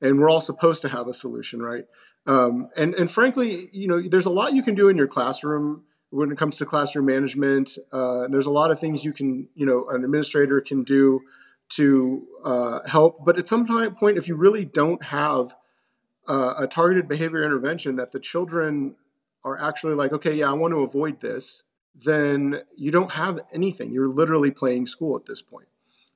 [0.00, 1.84] And we're all supposed to have a solution, right?
[2.26, 5.84] Um, and and frankly, you know, there's a lot you can do in your classroom
[6.10, 7.70] when it comes to classroom management.
[7.92, 11.20] Uh, there's a lot of things you can, you know, an administrator can do
[11.70, 13.24] to uh, help.
[13.24, 15.54] But at some point, if you really don't have
[16.28, 18.96] uh, a targeted behavior intervention that the children
[19.44, 21.62] are actually like, okay, yeah, I want to avoid this,
[21.94, 23.92] then you don't have anything.
[23.92, 25.68] You're literally playing school at this point.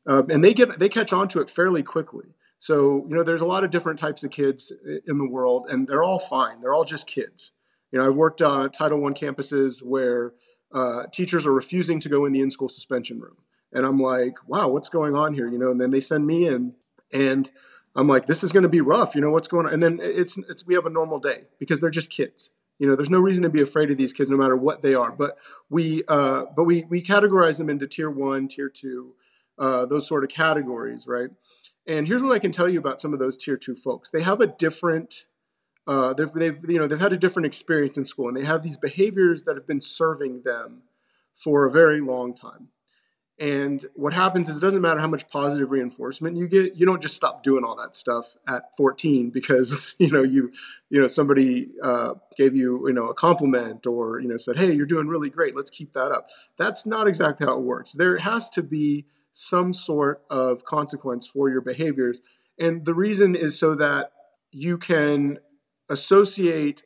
[0.07, 2.35] Um, and they get they catch on to it fairly quickly.
[2.59, 4.73] So you know, there's a lot of different types of kids
[5.07, 6.61] in the world, and they're all fine.
[6.61, 7.53] They're all just kids.
[7.91, 10.33] You know, I've worked on Title I campuses where
[10.73, 13.37] uh, teachers are refusing to go in the in-school suspension room,
[13.73, 15.49] and I'm like, wow, what's going on here?
[15.49, 16.75] You know, and then they send me in,
[17.13, 17.51] and
[17.95, 19.15] I'm like, this is going to be rough.
[19.15, 19.73] You know, what's going on?
[19.73, 22.51] And then it's it's we have a normal day because they're just kids.
[22.85, 24.95] You know, there's no reason to be afraid of these kids, no matter what they
[24.95, 25.11] are.
[25.11, 25.39] But
[25.71, 29.15] we uh, but we we categorize them into tier one, tier two,
[29.59, 31.31] uh, those sort of categories, right?
[31.87, 34.11] And here's what I can tell you about some of those tier two folks.
[34.11, 35.25] They have a different
[35.87, 38.63] uh, they've, they've, you know, they've had a different experience in school and they have
[38.63, 40.83] these behaviors that have been serving them
[41.33, 42.69] for a very long time.
[43.39, 47.03] And what happens is it doesn't matter how much positive reinforcement you get, you don't
[47.03, 50.53] just stop doing all that stuff at 14 because, you know, you,
[50.89, 54.73] you know, somebody uh, gave you, you know, a compliment or, you know, said, hey,
[54.73, 55.57] you're doing really great.
[55.57, 56.29] Let's keep that up.
[56.57, 57.93] That's not exactly how it works.
[57.93, 62.23] There has to be some sort of consequence for your behaviors.
[62.59, 64.13] And the reason is so that
[64.53, 65.41] you can
[65.91, 66.85] associate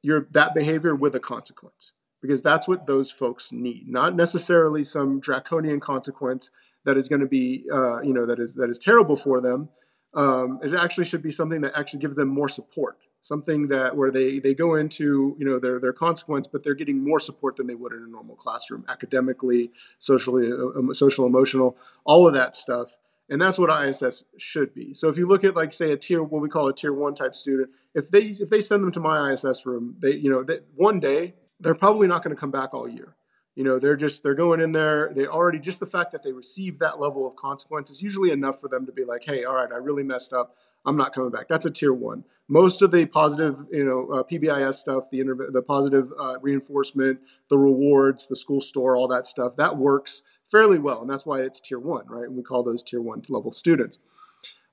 [0.00, 5.20] your that behavior with a consequence because that's what those folks need not necessarily some
[5.20, 6.50] draconian consequence
[6.84, 9.68] that is going to be uh, you know that is that is terrible for them
[10.14, 14.10] um, it actually should be something that actually gives them more support something that where
[14.10, 17.66] they they go into you know their their consequence but they're getting more support than
[17.66, 22.96] they would in a normal classroom academically socially uh, social emotional all of that stuff
[23.32, 24.92] and that's what ISS should be.
[24.92, 27.14] So if you look at like say a tier what we call a tier one
[27.14, 30.42] type student, if they if they send them to my ISS room, they you know
[30.42, 33.16] they, one day they're probably not going to come back all year.
[33.54, 35.12] You know they're just they're going in there.
[35.14, 38.60] They already just the fact that they receive that level of consequence is usually enough
[38.60, 40.56] for them to be like, hey, all right, I really messed up.
[40.84, 41.48] I'm not coming back.
[41.48, 42.24] That's a tier one.
[42.48, 47.20] Most of the positive, you know, uh, PBIS stuff, the interv- the positive uh, reinforcement,
[47.48, 51.40] the rewards, the school store, all that stuff, that works fairly well, and that's why
[51.40, 52.24] it's tier one, right?
[52.24, 53.98] And we call those tier one level students.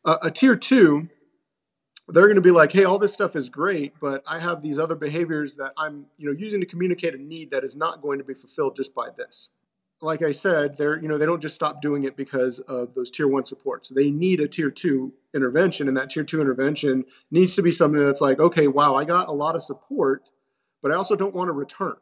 [0.03, 1.09] Uh, a tier two,
[2.13, 4.79] they're going to be like, hey, all this stuff is great, but I have these
[4.79, 8.19] other behaviors that I'm, you know, using to communicate a need that is not going
[8.19, 9.49] to be fulfilled just by this.
[10.01, 13.11] Like I said, they're, you know, they don't just stop doing it because of those
[13.11, 13.89] tier one supports.
[13.89, 17.99] They need a tier two intervention, and that tier two intervention needs to be something
[17.99, 20.31] that's like, okay, wow, I got a lot of support,
[20.81, 21.97] but I also don't want to return.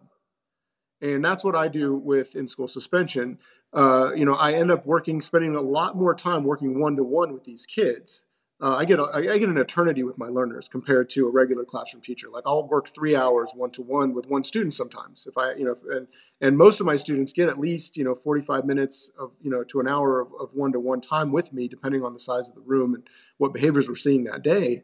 [1.01, 3.39] And that's what I do with in school suspension
[3.73, 7.03] uh, you know, I end up working, spending a lot more time working one to
[7.03, 8.23] one with these kids.
[8.59, 11.63] Uh, I get a, I get an eternity with my learners compared to a regular
[11.63, 12.27] classroom teacher.
[12.27, 15.27] Like I'll work three hours one to one with one student sometimes.
[15.27, 16.07] If I, you know, and
[16.41, 19.63] and most of my students get at least you know 45 minutes of you know
[19.65, 22.55] to an hour of one to one time with me, depending on the size of
[22.55, 24.83] the room and what behaviors we're seeing that day.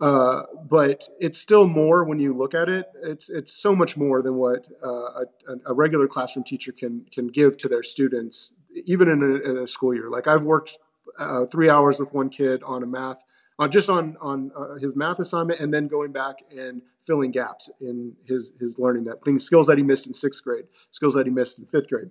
[0.00, 2.86] Uh, but it's still more when you look at it.
[3.02, 7.26] It's it's so much more than what uh, a, a, regular classroom teacher can can
[7.26, 8.52] give to their students,
[8.86, 10.08] even in a, in a school year.
[10.08, 10.78] Like I've worked
[11.18, 13.22] uh, three hours with one kid on a math,
[13.58, 17.70] uh, just on on uh, his math assignment, and then going back and filling gaps
[17.80, 21.26] in his his learning that things skills that he missed in sixth grade, skills that
[21.26, 22.10] he missed in fifth grade,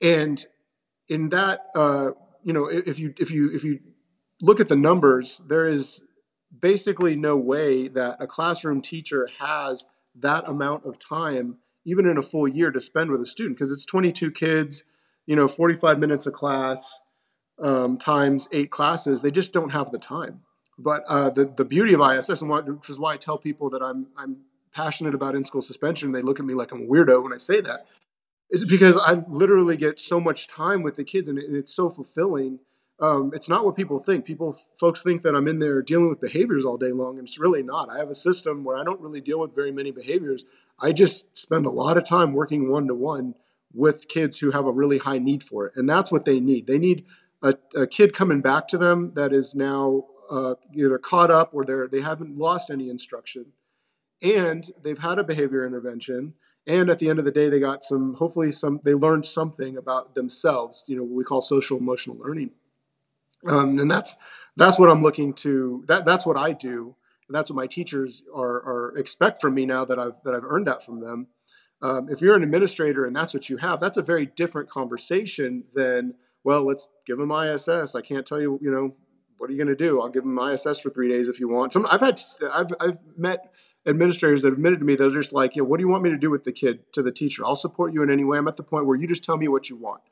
[0.00, 0.46] and
[1.08, 1.70] in that
[2.44, 3.80] you know if you if you if you
[4.42, 6.02] look at the numbers, there is
[6.60, 11.56] basically no way that a classroom teacher has that amount of time,
[11.86, 14.84] even in a full year, to spend with a student because it's 22 kids,
[15.24, 17.00] you know, 45 minutes a class
[17.62, 19.22] um, times eight classes.
[19.22, 20.42] They just don't have the time.
[20.78, 23.70] But uh, the the beauty of ISS, and why, which is why I tell people
[23.70, 24.38] that I'm I'm
[24.74, 26.12] passionate about in school suspension.
[26.12, 27.86] They look at me like I'm a weirdo when I say that.
[28.50, 31.74] Is because I literally get so much time with the kids, and, it, and it's
[31.74, 32.58] so fulfilling
[33.02, 34.24] um, it's not what people think.
[34.24, 37.38] People, folks think that I'm in there dealing with behaviors all day long, and it's
[37.38, 37.90] really not.
[37.90, 40.44] I have a system where I don't really deal with very many behaviors.
[40.78, 43.34] I just spend a lot of time working one to one
[43.74, 46.68] with kids who have a really high need for it, and that's what they need.
[46.68, 47.04] They need
[47.42, 51.64] a, a kid coming back to them that is now uh, either caught up or
[51.64, 53.46] they're they haven't lost any instruction,
[54.22, 56.34] and they've had a behavior intervention.
[56.64, 58.14] And at the end of the day, they got some.
[58.14, 60.84] Hopefully, some they learned something about themselves.
[60.86, 62.52] You know, what we call social emotional learning
[63.48, 64.16] um, and that's
[64.56, 65.84] that's what I'm looking to.
[65.88, 66.96] That that's what I do.
[67.28, 70.44] And that's what my teachers are, are expect from me now that I've that I've
[70.44, 71.28] earned that from them.
[71.80, 75.64] Um, if you're an administrator and that's what you have, that's a very different conversation
[75.74, 77.94] than well, let's give them ISS.
[77.94, 78.94] I can't tell you, you know,
[79.38, 80.00] what are you going to do?
[80.00, 81.72] I'll give them ISS for three days if you want.
[81.72, 82.20] Some I've had
[82.54, 83.52] I've I've met
[83.86, 86.10] administrators that admitted to me that are just like, yeah, what do you want me
[86.10, 87.44] to do with the kid to the teacher?
[87.44, 88.38] I'll support you in any way.
[88.38, 90.02] I'm at the point where you just tell me what you want.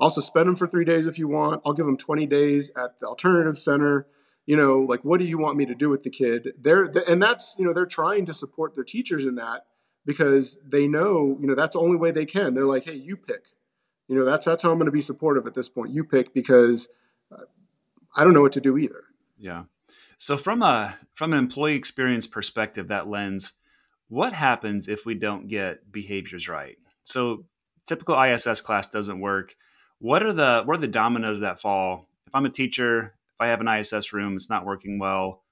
[0.00, 1.62] I'll suspend them for three days if you want.
[1.66, 4.06] I'll give them 20 days at the alternative center.
[4.46, 6.54] You know, like, what do you want me to do with the kid?
[6.58, 9.66] They're, and that's, you know, they're trying to support their teachers in that
[10.06, 12.54] because they know, you know, that's the only way they can.
[12.54, 13.48] They're like, hey, you pick.
[14.08, 15.92] You know, that's that's how I'm going to be supportive at this point.
[15.92, 16.88] You pick because
[17.30, 17.44] uh,
[18.16, 19.04] I don't know what to do either.
[19.38, 19.64] Yeah.
[20.16, 23.52] So from a from an employee experience perspective, that lens,
[24.08, 26.76] what happens if we don't get behaviors right?
[27.04, 27.44] So
[27.86, 29.54] typical ISS class doesn't work
[29.98, 32.08] what are the what are the dominoes that fall?
[32.26, 35.42] If I'm a teacher, if I have an ISS room, it's not working well.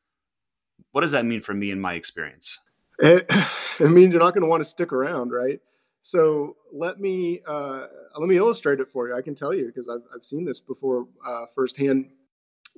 [0.92, 2.59] What does that mean for me in my experience?
[2.99, 3.31] It,
[3.81, 5.61] it means you're not going to want to stick around, right?
[6.07, 9.16] So let me uh, let me illustrate it for you.
[9.16, 12.11] I can tell you because I've, I've seen this before uh, firsthand.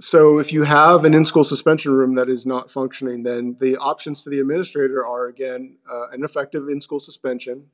[0.01, 4.23] So if you have an in-school suspension room that is not functioning, then the options
[4.23, 7.67] to the administrator are again uh, an effective in-school suspension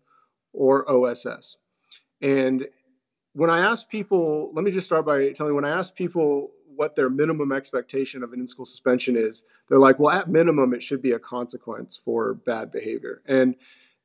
[0.52, 1.58] or OSS.
[2.20, 2.66] And
[3.32, 6.50] when I ask people, let me just start by telling you when I ask people
[6.74, 10.74] what their minimum expectation of an in school suspension is, they're like, well, at minimum,
[10.74, 13.22] it should be a consequence for bad behavior.
[13.24, 13.54] And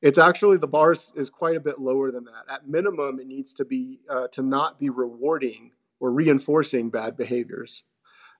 [0.01, 2.45] it's actually the bar is quite a bit lower than that.
[2.49, 7.83] At minimum, it needs to be uh, to not be rewarding or reinforcing bad behaviors.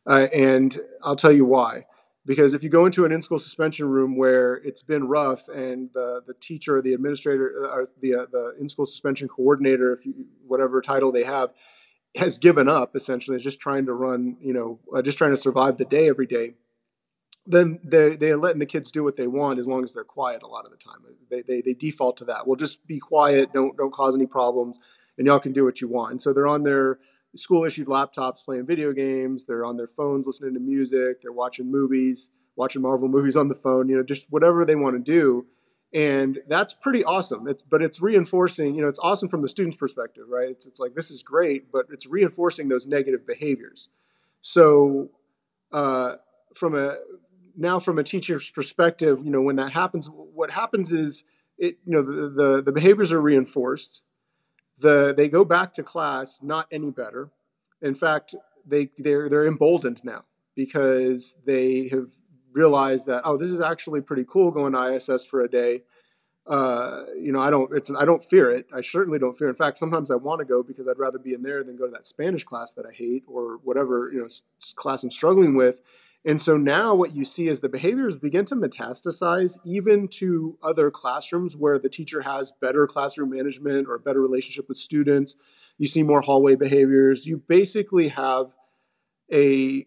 [0.08, 1.86] Uh, and I'll tell you why
[2.30, 6.22] because if you go into an in-school suspension room where it's been rough and the,
[6.28, 10.13] the teacher or the administrator uh, or the, uh, the in-school suspension coordinator if you,
[10.45, 11.54] whatever title they have
[12.15, 15.38] has given up essentially is just trying to run you know uh, just trying to
[15.38, 16.54] survive the day every day
[17.45, 20.43] then they, they're letting the kids do what they want as long as they're quiet
[20.43, 20.97] a lot of the time
[21.30, 24.80] they, they, they default to that well just be quiet don't don't cause any problems
[25.17, 26.99] and y'all can do what you want and so they're on their
[27.36, 29.45] school issued laptops playing video games.
[29.45, 31.21] They're on their phones listening to music.
[31.21, 34.95] They're watching movies, watching Marvel movies on the phone, you know, just whatever they want
[34.95, 35.45] to do.
[35.91, 37.47] And that's pretty awesome.
[37.47, 40.49] It's, but it's reinforcing, you know, it's awesome from the student's perspective, right?
[40.49, 43.89] It's, it's like, this is great, but it's reinforcing those negative behaviors.
[44.41, 45.10] So,
[45.71, 46.15] uh,
[46.54, 46.95] from a,
[47.60, 51.26] now from a teacher's perspective, you know, when that happens, what happens is
[51.58, 54.02] it, you know, the, the, the behaviors are reinforced
[54.80, 57.30] the they go back to class not any better.
[57.82, 62.13] In fact, they they're they're emboldened now because they have
[62.52, 65.84] realized that oh, this is actually pretty cool going to ISS for a day.
[66.48, 68.67] Uh, you know, I don't it's I don't fear it.
[68.74, 69.50] I certainly don't fear.
[69.50, 71.86] In fact, sometimes I want to go because I'd rather be in there than go
[71.86, 74.28] to that Spanish class that I hate or whatever you know
[74.76, 75.80] class I'm struggling with.
[76.25, 80.91] And so now what you see is the behaviors begin to metastasize even to other
[80.91, 85.36] classrooms where the teacher has better classroom management or a better relationship with students.
[85.77, 87.25] You see more hallway behaviors.
[87.25, 88.53] You basically have
[89.32, 89.86] a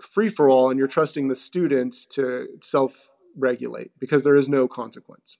[0.00, 4.66] free for all and you're trusting the students to self regulate because there is no
[4.66, 5.38] consequence.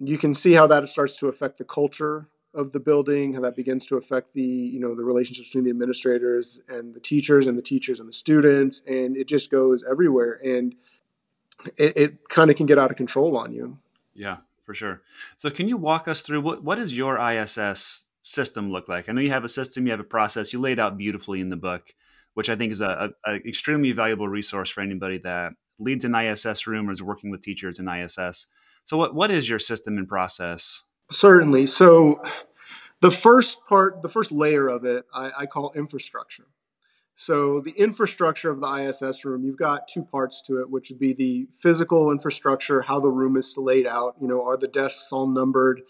[0.00, 3.56] You can see how that starts to affect the culture of the building, how that
[3.56, 7.56] begins to affect the you know the relationships between the administrators and the teachers, and
[7.56, 10.74] the teachers and the students, and it just goes everywhere, and
[11.78, 13.78] it, it kind of can get out of control on you.
[14.14, 15.02] Yeah, for sure.
[15.36, 19.08] So, can you walk us through what what does your ISS system look like?
[19.08, 21.50] I know you have a system, you have a process, you laid out beautifully in
[21.50, 21.94] the book,
[22.34, 26.14] which I think is a, a, a extremely valuable resource for anybody that leads an
[26.14, 28.48] ISS room or is working with teachers in ISS.
[28.84, 30.82] So, what what is your system and process?
[31.10, 31.66] Certainly.
[31.66, 32.20] So
[33.00, 36.46] the first part, the first layer of it, I, I call infrastructure.
[37.16, 40.98] So the infrastructure of the ISS room, you've got two parts to it, which would
[40.98, 44.16] be the physical infrastructure, how the room is laid out.
[44.20, 45.82] You know, are the desks all numbered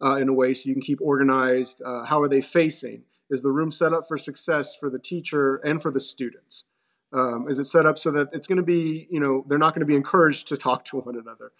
[0.00, 1.82] uh, in a way so you can keep organized?
[1.84, 3.02] Uh, how are they facing?
[3.28, 6.66] Is the room set up for success for the teacher and for the students?
[7.12, 9.74] Um, is it set up so that it's going to be, you know, they're not
[9.74, 11.50] going to be encouraged to talk to one another?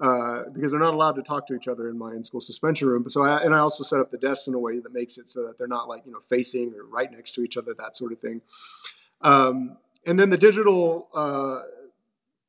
[0.00, 3.08] Uh, because they're not allowed to talk to each other in my in-school suspension room.
[3.08, 5.28] So, I, and I also set up the desks in a way that makes it
[5.28, 7.94] so that they're not like you know facing or right next to each other, that
[7.94, 8.40] sort of thing.
[9.20, 11.60] Um, and then the digital uh,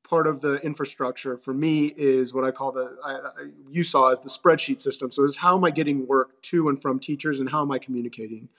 [0.10, 3.30] part of the infrastructure for me is what I call the I, I,
[3.70, 5.12] you saw as the spreadsheet system.
[5.12, 7.78] So, is how am I getting work to and from teachers, and how am I
[7.78, 8.50] communicating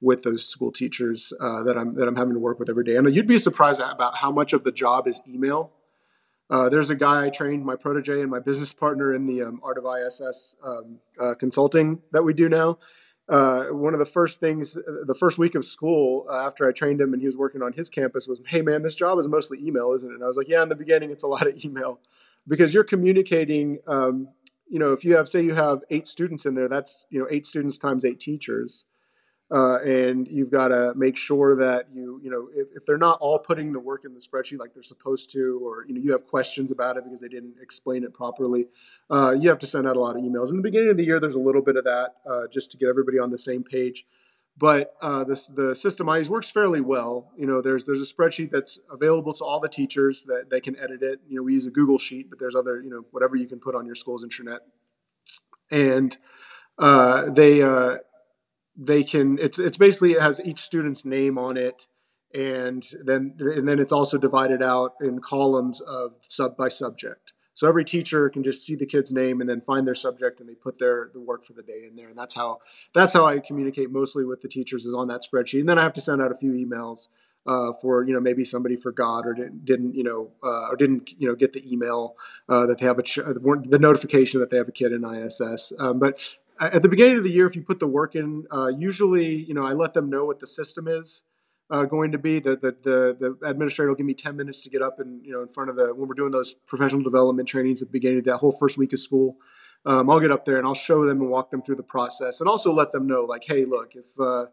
[0.00, 2.96] with those school teachers uh, that I'm that I'm having to work with every day?
[2.96, 5.72] And you'd be surprised about how much of the job is email
[6.50, 9.60] uh, there's a guy I trained, my protege and my business partner in the um,
[9.62, 12.78] Art of ISS um, uh, consulting that we do now.
[13.28, 17.00] Uh, one of the first things, the first week of school uh, after I trained
[17.00, 19.58] him and he was working on his campus was, "Hey man, this job is mostly
[19.64, 21.64] email, isn't it?" And I was like, "Yeah, in the beginning, it's a lot of
[21.64, 22.00] email
[22.48, 24.28] because you're communicating." Um,
[24.68, 27.26] you know, if you have, say, you have eight students in there, that's you know
[27.30, 28.84] eight students times eight teachers.
[29.52, 33.18] Uh, and you've got to make sure that you you know if, if, they're not
[33.20, 36.12] all putting the work in the spreadsheet like they're supposed to or you know you
[36.12, 38.68] have questions about it because they didn't explain it properly
[39.10, 41.04] uh, you have to send out a lot of emails in the beginning of the
[41.04, 43.64] year there's a little bit of that uh, just to get everybody on the same
[43.64, 44.06] page
[44.60, 47.32] but uh, this, the system I use works fairly well.
[47.34, 50.76] You know, there's there's a spreadsheet that's available to all the teachers that they can
[50.76, 51.20] edit it.
[51.26, 53.58] You know, we use a Google Sheet, but there's other you know whatever you can
[53.58, 54.58] put on your school's intranet,
[55.72, 56.14] and
[56.78, 57.96] uh, they uh,
[58.80, 61.86] they can it's it's basically it has each student's name on it
[62.34, 67.32] and then and then it's also divided out in columns of sub by subject.
[67.52, 70.48] So every teacher can just see the kid's name and then find their subject and
[70.48, 72.08] they put their the work for the day in there.
[72.08, 72.58] And that's how
[72.94, 75.60] that's how i communicate mostly with the teachers is on that spreadsheet.
[75.60, 77.08] And then i have to send out a few emails
[77.46, 81.28] uh, for you know maybe somebody forgot or didn't, you know uh, or didn't you
[81.28, 82.16] know get the email
[82.48, 85.72] uh, that they have a ch- the notification that they have a kid in ISS.
[85.78, 88.70] Um, but at the beginning of the year, if you put the work in, uh,
[88.76, 91.24] usually, you know, I let them know what the system is
[91.70, 92.38] uh, going to be.
[92.38, 95.32] The, the, the, the, administrator will give me 10 minutes to get up and, you
[95.32, 98.18] know, in front of the, when we're doing those professional development trainings at the beginning
[98.18, 99.36] of that whole first week of school,
[99.86, 102.40] um, I'll get up there and I'll show them and walk them through the process
[102.40, 104.46] and also let them know like, hey, look, if, uh,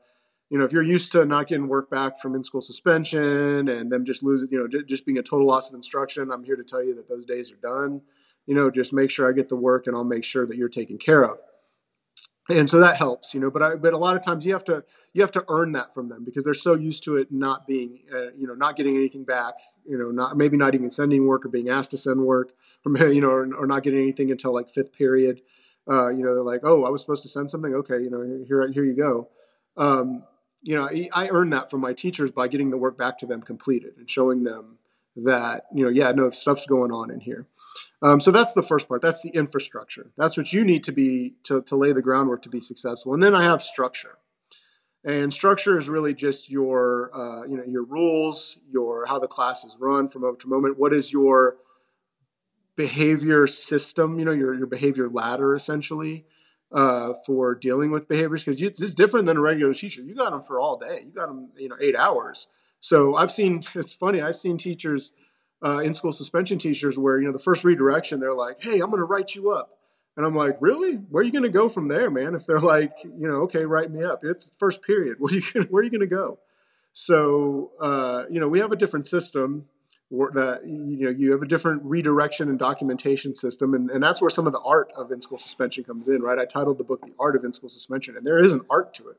[0.50, 4.06] you know, if you're used to not getting work back from in-school suspension and them
[4.06, 6.64] just losing, you know, j- just being a total loss of instruction, I'm here to
[6.64, 8.02] tell you that those days are done.
[8.46, 10.70] You know, just make sure I get the work and I'll make sure that you're
[10.70, 11.38] taken care of
[12.50, 14.64] and so that helps you know but i but a lot of times you have
[14.64, 14.84] to
[15.14, 18.00] you have to earn that from them because they're so used to it not being
[18.14, 19.56] uh, you know not getting anything back
[19.88, 22.52] you know not maybe not even sending work or being asked to send work
[22.86, 25.42] or you know or, or not getting anything until like fifth period.
[25.90, 27.74] Uh, you know they're like oh i was supposed to send something?
[27.74, 29.30] Okay you know here here you go.
[29.78, 30.24] Um,
[30.64, 33.26] you know I, I earn that from my teachers by getting the work back to
[33.26, 34.80] them completed and showing them
[35.16, 37.48] that you know yeah no stuff's going on in here
[38.02, 39.02] um, so that's the first part.
[39.02, 40.12] That's the infrastructure.
[40.18, 43.14] That's what you need to be to, to lay the groundwork to be successful.
[43.14, 44.18] And then I have structure.
[45.04, 49.64] And structure is really just your uh, you know your rules, your how the class
[49.64, 50.78] is run from moment to moment.
[50.78, 51.58] What is your
[52.76, 54.20] behavior system?
[54.20, 56.26] You know your your behavior ladder essentially
[56.72, 60.02] uh, for dealing with behaviors because it's different than a regular teacher.
[60.02, 61.04] You got them for all day.
[61.06, 62.50] You got them you know eight hours.
[62.80, 64.22] So I've seen it's funny.
[64.22, 65.14] I've seen teachers
[65.64, 68.90] uh, in school suspension teachers where you know the first redirection they're like hey i'm
[68.90, 69.72] going to write you up.
[70.16, 70.96] And i'm like really?
[70.96, 72.36] Where are you going to go from there man?
[72.36, 74.24] If they're like you know okay write me up.
[74.24, 75.18] It's first period.
[75.20, 76.40] Where are you gonna, where are you going to go?
[76.94, 79.66] So uh, you know we have a different system
[80.10, 84.22] where that you know you have a different redirection and documentation system and, and that's
[84.22, 86.40] where some of the art of in-school suspension comes in right?
[86.40, 89.10] I titled the book the art of in-school suspension and there is an art to
[89.10, 89.18] it.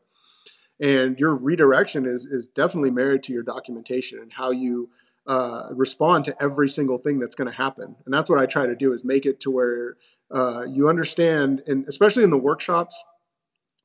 [0.80, 4.90] And your redirection is is definitely married to your documentation and how you
[5.28, 7.96] uh, respond to every single thing that's going to happen.
[8.06, 9.98] And that's what I try to do is make it to where
[10.30, 13.04] uh, you understand, and especially in the workshops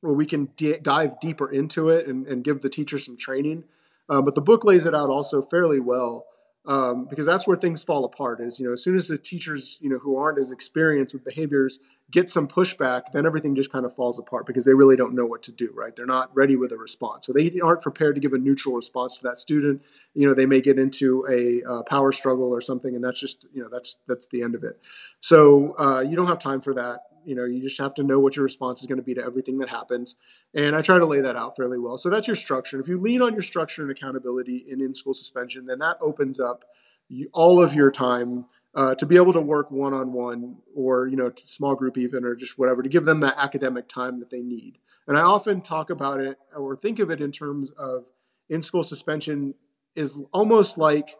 [0.00, 3.64] where we can d- dive deeper into it and, and, give the teacher some training.
[4.10, 6.26] Um, but the book lays it out also fairly well
[6.66, 8.40] um, because that's where things fall apart.
[8.40, 11.24] Is you know as soon as the teachers you know who aren't as experienced with
[11.24, 11.78] behaviors
[12.10, 15.26] get some pushback, then everything just kind of falls apart because they really don't know
[15.26, 15.96] what to do, right?
[15.96, 17.26] They're not ready with a response.
[17.26, 19.82] So they aren't prepared to give a neutral response to that student.
[20.14, 23.46] You know, they may get into a uh, power struggle or something, and that's just,
[23.52, 24.80] you know, that's that's the end of it.
[25.20, 27.00] So uh, you don't have time for that.
[27.26, 29.24] You know, you just have to know what your response is going to be to
[29.24, 30.16] everything that happens.
[30.54, 31.98] And I try to lay that out fairly well.
[31.98, 32.80] So that's your structure.
[32.80, 36.64] If you lean on your structure and accountability in in-school suspension, then that opens up
[37.08, 41.06] you, all of your time uh, to be able to work one on one or
[41.06, 44.30] you know small group even or just whatever to give them that academic time that
[44.30, 44.78] they need.
[45.06, 48.06] And I often talk about it or think of it in terms of
[48.48, 49.54] in school suspension
[49.94, 51.16] is almost like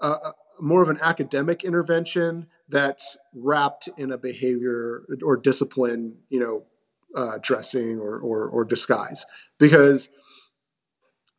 [0.00, 6.40] a, a, more of an academic intervention that's wrapped in a behavior or discipline, you
[6.40, 6.64] know,
[7.16, 9.24] uh, dressing or, or, or disguise.
[9.58, 10.10] Because,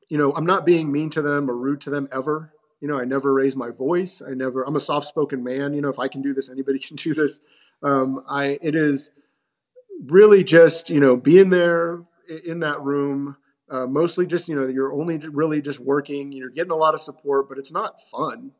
[0.09, 2.53] you know, I'm not being mean to them or rude to them ever.
[2.81, 4.21] You know, I never raise my voice.
[4.25, 4.63] I never.
[4.63, 5.73] I'm a soft-spoken man.
[5.73, 7.41] You know, if I can do this, anybody can do this.
[7.83, 8.57] Um, I.
[8.61, 9.11] It is
[10.07, 12.03] really just you know being there
[12.45, 13.35] in that room
[13.69, 17.01] uh, mostly just you know you're only really just working you're getting a lot of
[17.01, 18.51] support but it's not fun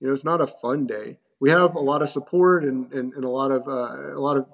[0.00, 1.18] you know it's not a fun day.
[1.38, 4.36] We have a lot of support and, and, and a lot of uh, a lot
[4.36, 4.46] of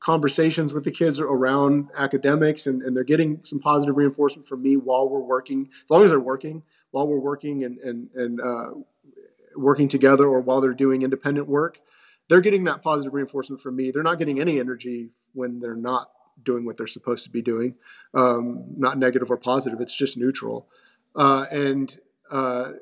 [0.00, 4.76] conversations with the kids around academics and, and they're getting some positive reinforcement from me
[4.76, 8.70] while we're working as long as they're working while we're working and and, and uh,
[9.56, 11.80] working together or while they're doing independent work
[12.28, 13.90] they're getting that positive reinforcement from me.
[13.90, 16.10] They're not getting any energy when they're not
[16.42, 17.74] doing what they're supposed to be doing
[18.14, 19.80] um, not negative or positive.
[19.80, 20.66] It's just neutral.
[21.14, 21.98] Uh, and
[22.30, 22.72] uh,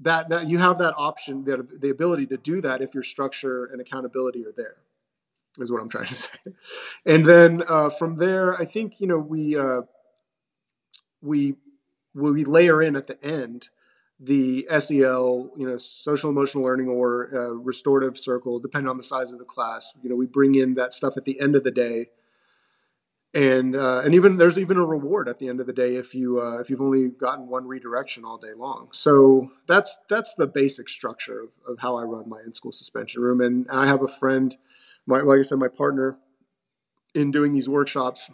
[0.00, 3.64] that that you have that option, that the ability to do that if your structure
[3.66, 4.76] and accountability are there,
[5.58, 6.38] is what I'm trying to say.
[7.06, 9.82] And then uh, from there, I think you know we uh,
[11.22, 11.56] we
[12.14, 13.68] we layer in at the end
[14.22, 19.32] the SEL, you know, social emotional learning or uh, restorative circle, depending on the size
[19.32, 19.94] of the class.
[20.02, 22.08] You know, we bring in that stuff at the end of the day
[23.32, 26.14] and uh, and even there's even a reward at the end of the day if
[26.14, 28.88] you uh, if you've only gotten one redirection all day long.
[28.92, 33.22] So that's that's the basic structure of, of how I run my in school suspension
[33.22, 33.40] room.
[33.40, 34.56] And I have a friend,
[35.06, 36.16] my like I said, my partner
[37.14, 38.30] in doing these workshops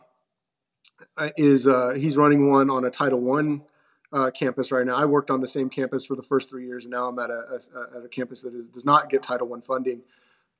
[1.19, 3.65] uh, is uh, he's running one on a Title One
[4.13, 4.97] uh, campus right now.
[4.97, 7.29] I worked on the same campus for the first three years, and now I'm at
[7.29, 10.03] a, a at a campus that does not get Title One funding.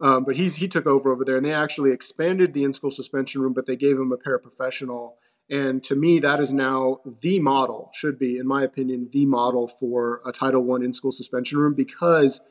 [0.01, 3.41] Um, but he's he took over over there, and they actually expanded the in-school suspension
[3.41, 5.13] room, but they gave him a paraprofessional.
[5.49, 9.69] And to me, that is now the model, should be, in my opinion, the model
[9.69, 12.43] for a Title One in-school suspension room because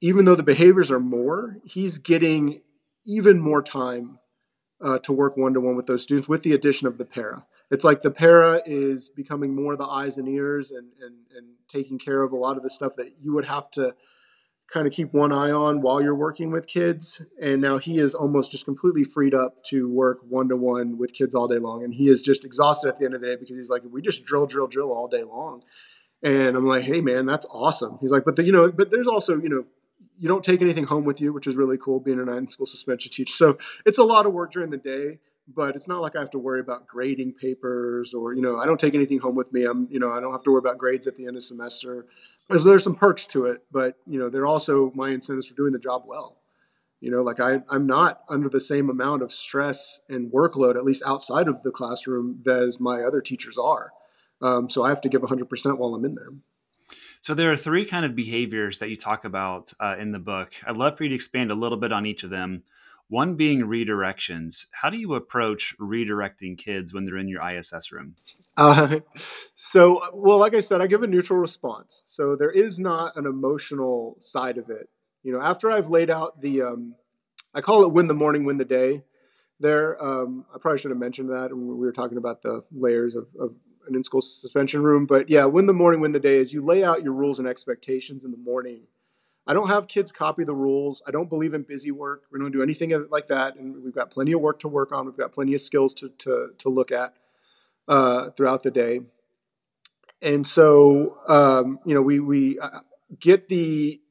[0.00, 2.62] even though the behaviors are more, he's getting
[3.06, 4.18] even more time
[4.80, 7.46] uh, to work one to one with those students with the addition of the para.
[7.70, 11.98] It's like the para is becoming more the eyes and ears and, and, and taking
[11.98, 13.94] care of a lot of the stuff that you would have to
[14.70, 17.22] kind of keep one eye on while you're working with kids.
[17.40, 21.14] And now he is almost just completely freed up to work one to one with
[21.14, 21.82] kids all day long.
[21.82, 24.02] And he is just exhausted at the end of the day because he's like, we
[24.02, 25.62] just drill, drill, drill all day long.
[26.22, 27.98] And I'm like, hey man, that's awesome.
[28.00, 29.64] He's like, but the, you know, but there's also, you know,
[30.18, 32.66] you don't take anything home with you, which is really cool being an in school
[32.66, 33.32] suspension teacher.
[33.32, 35.20] So it's a lot of work during the day,
[35.52, 38.66] but it's not like I have to worry about grading papers or, you know, I
[38.66, 39.64] don't take anything home with me.
[39.64, 42.06] I'm, you know, I don't have to worry about grades at the end of semester
[42.48, 45.72] there's, there's some perks to it, but you know, they're also my incentives for doing
[45.72, 46.38] the job well.
[47.00, 50.84] You know, like I, I'm not under the same amount of stress and workload, at
[50.84, 53.92] least outside of the classroom, as my other teachers are.
[54.42, 56.30] Um, so I have to give 100% while I'm in there.
[57.20, 60.54] So there are three kind of behaviors that you talk about uh, in the book.
[60.66, 62.64] I'd love for you to expand a little bit on each of them.
[63.08, 64.66] One being redirections.
[64.70, 68.16] How do you approach redirecting kids when they're in your ISS room?
[68.58, 69.00] Uh,
[69.54, 72.02] so, well, like I said, I give a neutral response.
[72.04, 74.90] So there is not an emotional side of it.
[75.22, 76.96] You know, after I've laid out the, um,
[77.54, 79.04] I call it win the morning, win the day.
[79.58, 83.16] There, um, I probably should have mentioned that when we were talking about the layers
[83.16, 83.56] of, of
[83.88, 85.06] an in-school suspension room.
[85.06, 87.48] But yeah, win the morning, win the day is you lay out your rules and
[87.48, 88.82] expectations in the morning
[89.48, 91.02] I don't have kids copy the rules.
[91.06, 92.24] I don't believe in busy work.
[92.30, 93.56] We don't do anything like that.
[93.56, 95.06] And we've got plenty of work to work on.
[95.06, 97.14] We've got plenty of skills to, to, to look at
[97.88, 99.00] uh, throughout the day.
[100.20, 102.80] And so, um, you know, we, we uh,
[103.18, 104.02] get the,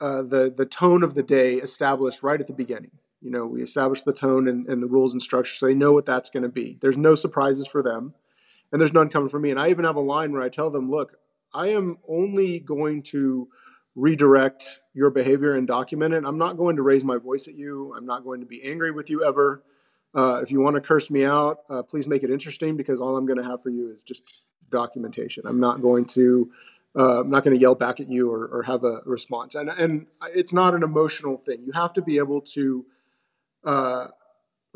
[0.00, 2.92] uh, the, the tone of the day established right at the beginning.
[3.20, 5.92] You know, we establish the tone and, and the rules and structure so they know
[5.92, 6.78] what that's going to be.
[6.80, 8.14] There's no surprises for them,
[8.72, 9.50] and there's none coming from me.
[9.50, 11.18] And I even have a line where I tell them, look,
[11.52, 13.48] I am only going to
[13.98, 16.24] redirect your behavior and document it.
[16.24, 17.92] I'm not going to raise my voice at you.
[17.96, 19.64] I'm not going to be angry with you ever.
[20.14, 23.16] Uh, if you want to curse me out, uh, please make it interesting because all
[23.16, 25.44] I'm going to have for you is just documentation.
[25.46, 26.50] I'm not going to.
[26.98, 29.68] Uh, I'm not going to yell back at you or, or have a response, and
[29.68, 31.62] and it's not an emotional thing.
[31.66, 32.86] You have to be able to
[33.64, 34.06] uh,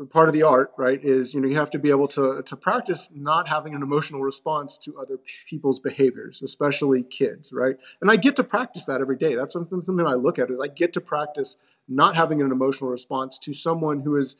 [0.09, 2.55] part of the art, right, is you know you have to be able to to
[2.55, 7.77] practice not having an emotional response to other people's behaviors, especially kids, right?
[8.01, 9.35] And I get to practice that every day.
[9.35, 13.37] That's something I look at is I get to practice not having an emotional response
[13.39, 14.37] to someone who is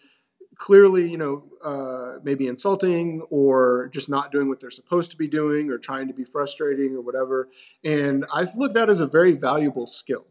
[0.56, 5.28] clearly, you know, uh, maybe insulting or just not doing what they're supposed to be
[5.28, 7.50] doing or trying to be frustrating or whatever.
[7.84, 10.26] And I've looked at that as a very valuable skill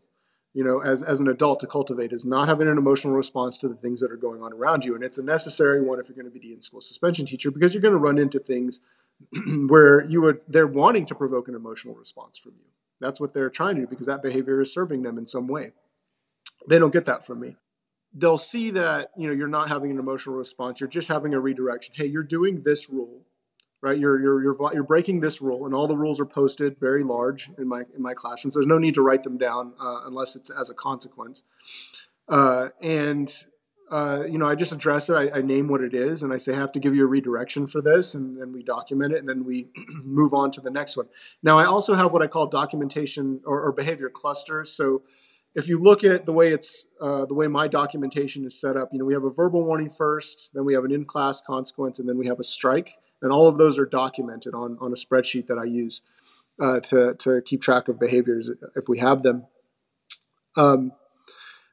[0.54, 3.68] you know, as, as an adult to cultivate is not having an emotional response to
[3.68, 4.94] the things that are going on around you.
[4.94, 7.50] And it's a necessary one if you're going to be the in school suspension teacher
[7.50, 8.80] because you're going to run into things
[9.68, 12.66] where you would they're wanting to provoke an emotional response from you.
[13.00, 15.72] That's what they're trying to do because that behavior is serving them in some way.
[16.68, 17.56] They don't get that from me.
[18.14, 20.80] They'll see that you know you're not having an emotional response.
[20.80, 21.94] You're just having a redirection.
[21.96, 23.22] Hey, you're doing this rule,
[23.82, 23.98] right?
[23.98, 27.50] You're you're you're you're breaking this rule, and all the rules are posted very large
[27.58, 28.54] in my in my classrooms.
[28.54, 31.42] There's no need to write them down uh, unless it's as a consequence.
[32.28, 33.44] Uh, and
[33.92, 35.14] uh, you know, I just address it.
[35.14, 37.06] I, I, name what it is, and I say, I have to give you a
[37.06, 39.68] redirection for this, and then we document it, and then we
[40.02, 41.08] move on to the next one.
[41.42, 44.72] Now, I also have what I call documentation or, or behavior clusters.
[44.72, 45.02] So,
[45.54, 48.88] if you look at the way it's uh, the way my documentation is set up,
[48.92, 52.08] you know, we have a verbal warning first, then we have an in-class consequence, and
[52.08, 55.46] then we have a strike, and all of those are documented on on a spreadsheet
[55.46, 56.02] that I use
[56.60, 59.46] uh, to to keep track of behaviors if we have them.
[60.56, 60.92] Um,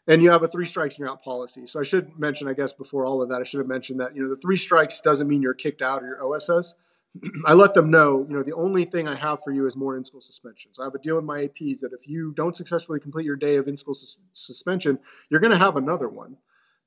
[0.07, 1.67] and you have a three strikes and you're out policy.
[1.67, 4.15] So I should mention, I guess, before all of that, I should have mentioned that
[4.15, 6.75] you know the three strikes doesn't mean you're kicked out of your OSS.
[7.45, 9.97] I let them know, you know, the only thing I have for you is more
[9.97, 10.73] in-school suspension.
[10.73, 13.35] So I have a deal with my APs that if you don't successfully complete your
[13.35, 16.37] day of in-school sus- suspension, you're going to have another one.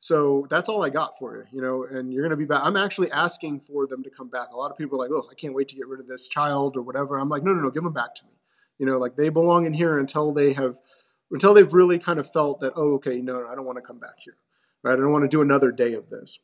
[0.02, 2.62] So that's all I got for you, you know, and you're going to be back.
[2.64, 4.48] I'm actually asking for them to come back.
[4.52, 6.26] A lot of people are like, oh, I can't wait to get rid of this
[6.26, 7.16] child or whatever.
[7.16, 8.32] I'm like, no, no, no, give them back to me.
[8.80, 10.80] You know, like they belong in here until they have–
[11.30, 13.82] until they've really kind of felt that, oh, okay, no, no I don't want to
[13.82, 14.34] come back here,
[14.82, 14.94] right?
[14.94, 16.40] I don't want to do another day of this.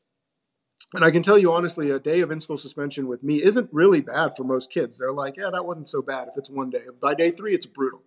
[0.95, 3.71] And I can tell you honestly, a day of in school suspension with me isn't
[3.73, 4.99] really bad for most kids.
[4.99, 6.85] They're like, yeah, that wasn't so bad if it's one day.
[7.03, 8.03] By day three, it's brutal.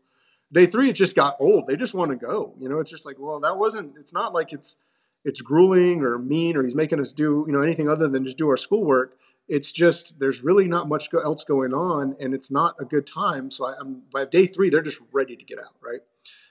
[0.49, 1.67] Day three, it just got old.
[1.67, 2.55] They just want to go.
[2.57, 4.77] You know, it's just like, well, that wasn't, it's not like it's,
[5.23, 8.37] it's grueling or mean or he's making us do, you know, anything other than just
[8.37, 9.17] do our schoolwork.
[9.47, 13.51] It's just, there's really not much else going on and it's not a good time.
[13.51, 16.01] So I, am by day three, they're just ready to get out, right?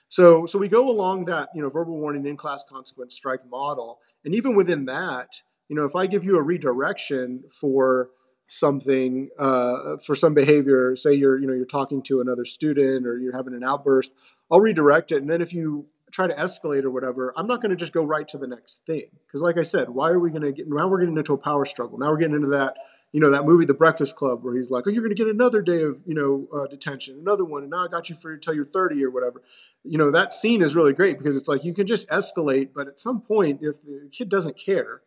[0.07, 3.99] So, so we go along that, you know, verbal warning in class consequence strike model.
[4.25, 8.09] And even within that, you know, if I give you a redirection for
[8.47, 13.17] something, uh, for some behavior, say you're, you know, you're talking to another student or
[13.17, 14.11] you're having an outburst,
[14.51, 15.21] I'll redirect it.
[15.21, 18.03] And then if you try to escalate or whatever, I'm not going to just go
[18.03, 19.07] right to the next thing.
[19.25, 21.37] Because like I said, why are we going to get, now we're getting into a
[21.37, 21.97] power struggle.
[21.97, 22.75] Now we're getting into that
[23.11, 25.27] you know that movie The Breakfast Club where he's like, "Oh, you're going to get
[25.27, 28.33] another day of you know uh, detention, another one, and now I got you for
[28.33, 29.41] until you're 30 or whatever."
[29.83, 32.87] You know that scene is really great because it's like you can just escalate, but
[32.87, 35.01] at some point, if the kid doesn't care,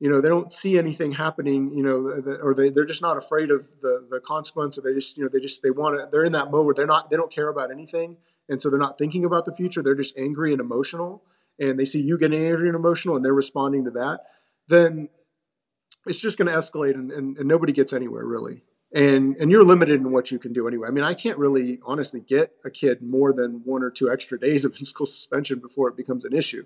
[0.00, 3.52] you know they don't see anything happening, you know, or they they're just not afraid
[3.52, 6.24] of the the consequence, or they just you know they just they want to they're
[6.24, 8.16] in that mode where they're not they don't care about anything,
[8.48, 9.82] and so they're not thinking about the future.
[9.82, 11.22] They're just angry and emotional,
[11.58, 14.20] and they see you getting angry and emotional, and they're responding to that.
[14.68, 15.08] Then
[16.06, 18.62] it's just going to escalate and, and, and, nobody gets anywhere really.
[18.94, 20.88] And and you're limited in what you can do anyway.
[20.88, 24.38] I mean i can't really honestly get a kid more than one or two extra
[24.38, 26.64] days of in-school suspension before it becomes an issue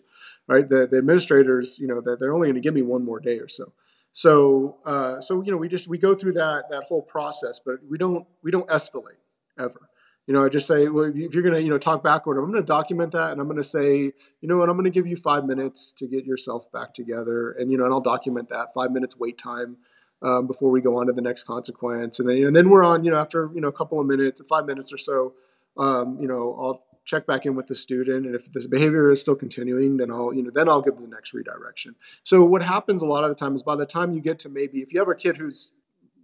[0.48, 0.68] right?
[0.68, 3.38] The, the administrators you know they're, they're only going to give me one more day
[3.38, 3.72] or so.
[4.12, 7.76] So uh, so you know we just we go through that that whole process but
[7.88, 9.20] we don't we don't escalate
[9.58, 9.88] ever
[10.26, 12.50] you know, I just say, well, if you're going to, you know, talk backward, I'm
[12.50, 14.90] going to document that, and I'm going to say, you know what, I'm going to
[14.90, 18.48] give you five minutes to get yourself back together, and you know, and I'll document
[18.48, 19.76] that five minutes wait time
[20.22, 23.04] um, before we go on to the next consequence, and then, and then we're on,
[23.04, 25.34] you know, after you know a couple of minutes, five minutes or so,
[25.76, 29.20] um, you know, I'll check back in with the student, and if this behavior is
[29.20, 31.94] still continuing, then I'll, you know, then I'll give the next redirection.
[32.24, 34.48] So what happens a lot of the time is by the time you get to
[34.48, 35.70] maybe if you have a kid who's,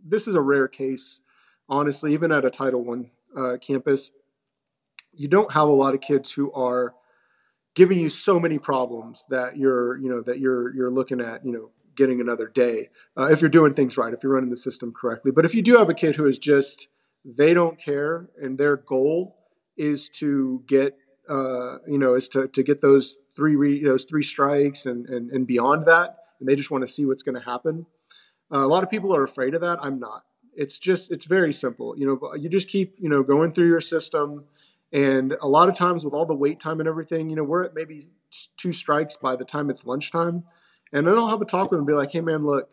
[0.05, 1.21] this is a rare case,
[1.69, 4.11] honestly, even at a Title One uh, campus,
[5.15, 6.95] you don't have a lot of kids who are
[7.75, 11.53] giving you so many problems that you're, you know, that you're you're looking at, you
[11.53, 14.93] know, getting another day uh, if you're doing things right, if you're running the system
[14.93, 15.33] correctly.
[15.33, 16.89] But if you do have a kid who is just
[17.25, 19.37] they don't care and their goal
[19.77, 20.97] is to get,
[21.29, 25.31] uh, you know, is to to get those three re- those three strikes and and,
[25.31, 27.87] and beyond that, and they just want to see what's going to happen.
[28.53, 29.79] Uh, a lot of people are afraid of that.
[29.83, 30.25] I'm not
[30.55, 33.81] it's just it's very simple you know you just keep you know going through your
[33.81, 34.45] system.
[34.95, 37.65] And a lot of times with all the wait time and everything you know we're
[37.65, 38.03] at maybe
[38.57, 40.45] two strikes by the time it's lunchtime.
[40.93, 42.71] And then i'll have a talk with them and be like hey man look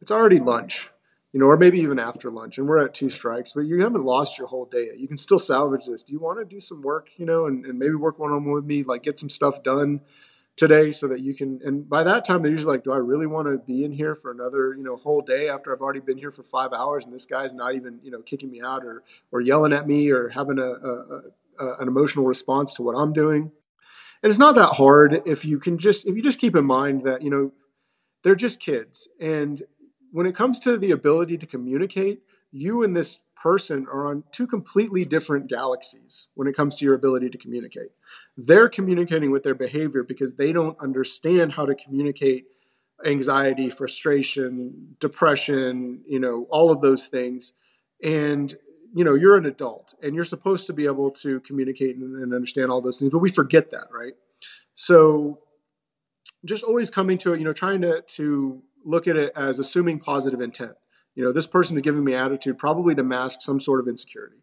[0.00, 0.90] it's already lunch
[1.32, 4.04] you know or maybe even after lunch and we're at two strikes but you haven't
[4.04, 6.02] lost your whole day you can still salvage this.
[6.02, 8.64] Do you want to do some work you know and, and maybe work one-on-one with
[8.64, 10.02] me like get some stuff done
[10.56, 13.26] today so that you can and by that time they're usually like do i really
[13.26, 16.16] want to be in here for another you know whole day after i've already been
[16.16, 19.02] here for five hours and this guy's not even you know kicking me out or
[19.32, 21.22] or yelling at me or having a, a,
[21.58, 23.50] a an emotional response to what i'm doing?
[24.24, 27.04] And it's not that hard if you can just if you just keep in mind
[27.04, 27.52] that you know
[28.22, 29.06] they're just kids.
[29.20, 29.62] And
[30.12, 32.22] when it comes to the ability to communicate
[32.54, 36.94] you and this person are on two completely different galaxies when it comes to your
[36.94, 37.90] ability to communicate.
[38.36, 42.46] They're communicating with their behavior because they don't understand how to communicate
[43.04, 47.54] anxiety, frustration, depression, you know, all of those things.
[48.02, 48.54] And,
[48.94, 52.32] you know, you're an adult and you're supposed to be able to communicate and, and
[52.32, 54.12] understand all those things, but we forget that, right?
[54.74, 55.40] So
[56.44, 59.98] just always coming to it, you know, trying to, to look at it as assuming
[59.98, 60.76] positive intent.
[61.14, 64.42] You know, this person is giving me attitude probably to mask some sort of insecurity.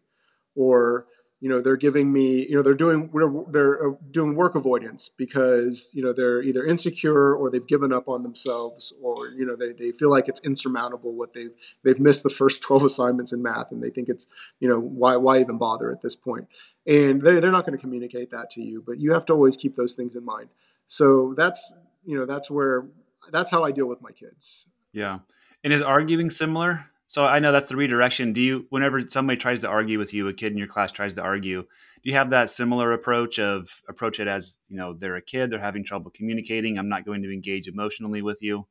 [0.54, 1.06] Or
[1.42, 3.10] you know they're giving me you know they're doing
[3.50, 8.08] they're uh, doing work avoidance because you know they're either insecure or they've given up
[8.08, 11.50] on themselves or you know they, they feel like it's insurmountable what they've
[11.82, 14.28] they've missed the first 12 assignments in math and they think it's
[14.60, 16.46] you know why why even bother at this point?
[16.86, 19.56] And they, they're not going to communicate that to you but you have to always
[19.56, 20.48] keep those things in mind.
[20.86, 22.86] So that's you know that's where
[23.30, 24.68] that's how i deal with my kids.
[24.92, 25.18] Yeah
[25.64, 28.32] and is arguing similar so I know that's the redirection.
[28.32, 31.12] Do you, whenever somebody tries to argue with you, a kid in your class tries
[31.16, 35.16] to argue, do you have that similar approach of approach it as you know they're
[35.16, 36.78] a kid, they're having trouble communicating.
[36.78, 38.66] I'm not going to engage emotionally with you.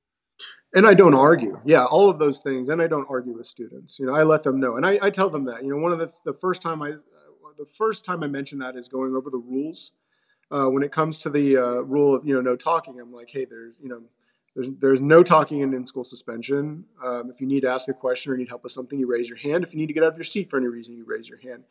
[0.73, 1.61] And I don't argue.
[1.65, 2.67] Yeah, all of those things.
[2.67, 3.99] And I don't argue with students.
[3.99, 5.63] You know, I let them know, and I, I tell them that.
[5.63, 6.93] You know, one of the the first time I
[7.59, 9.91] the first time I mention that is going over the rules.
[10.49, 13.29] Uh, when it comes to the uh, rule of you know no talking, I'm like,
[13.29, 14.01] hey, there's you know
[14.55, 16.85] there's, there's no talking in in-school suspension.
[17.03, 19.29] Um, if you need to ask a question or need help with something, you raise
[19.29, 19.63] your hand.
[19.63, 21.39] If you need to get out of your seat for any reason, you raise your
[21.39, 21.63] hand.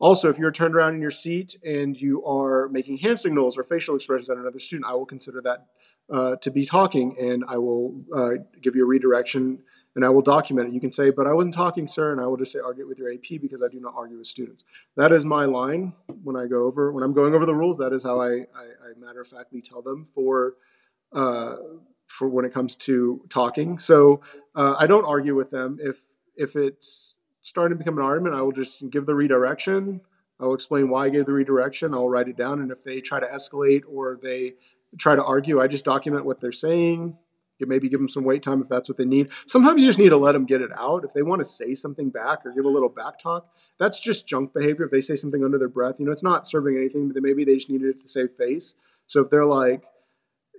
[0.00, 3.64] Also, if you're turned around in your seat and you are making hand signals or
[3.64, 5.66] facial expressions at another student, I will consider that
[6.10, 9.60] uh, to be talking and I will uh, give you a redirection
[9.96, 10.74] and I will document it.
[10.74, 12.98] You can say, but I wasn't talking, sir, and I will just say, argue with
[12.98, 14.64] your AP because I do not argue with students.
[14.96, 17.78] That is my line when I go over, when I'm going over the rules.
[17.78, 20.54] That is how I, I, I matter of factly tell them for
[21.12, 21.56] uh,
[22.08, 23.78] for when it comes to talking.
[23.78, 24.20] So
[24.56, 25.78] uh, I don't argue with them.
[25.80, 26.06] If
[26.36, 30.00] if it's starting to become an argument, I will just give the redirection.
[30.40, 31.94] I'll explain why I gave the redirection.
[31.94, 34.54] I'll write it down, and if they try to escalate or they
[34.96, 37.18] try to argue, I just document what they're saying.
[37.60, 39.32] Maybe give them some wait time if that's what they need.
[39.46, 41.04] Sometimes you just need to let them get it out.
[41.04, 44.28] If they want to say something back or give a little back talk, that's just
[44.28, 44.84] junk behavior.
[44.84, 47.44] If they say something under their breath, you know, it's not serving anything, but maybe
[47.44, 48.76] they just needed it to save face.
[49.08, 49.82] So if they're like,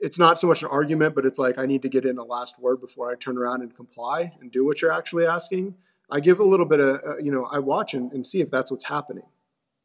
[0.01, 2.23] it's not so much an argument, but it's like I need to get in a
[2.23, 5.75] last word before I turn around and comply and do what you're actually asking.
[6.09, 8.49] I give a little bit of, uh, you know, I watch and, and, see if
[8.49, 9.25] that's what's happening.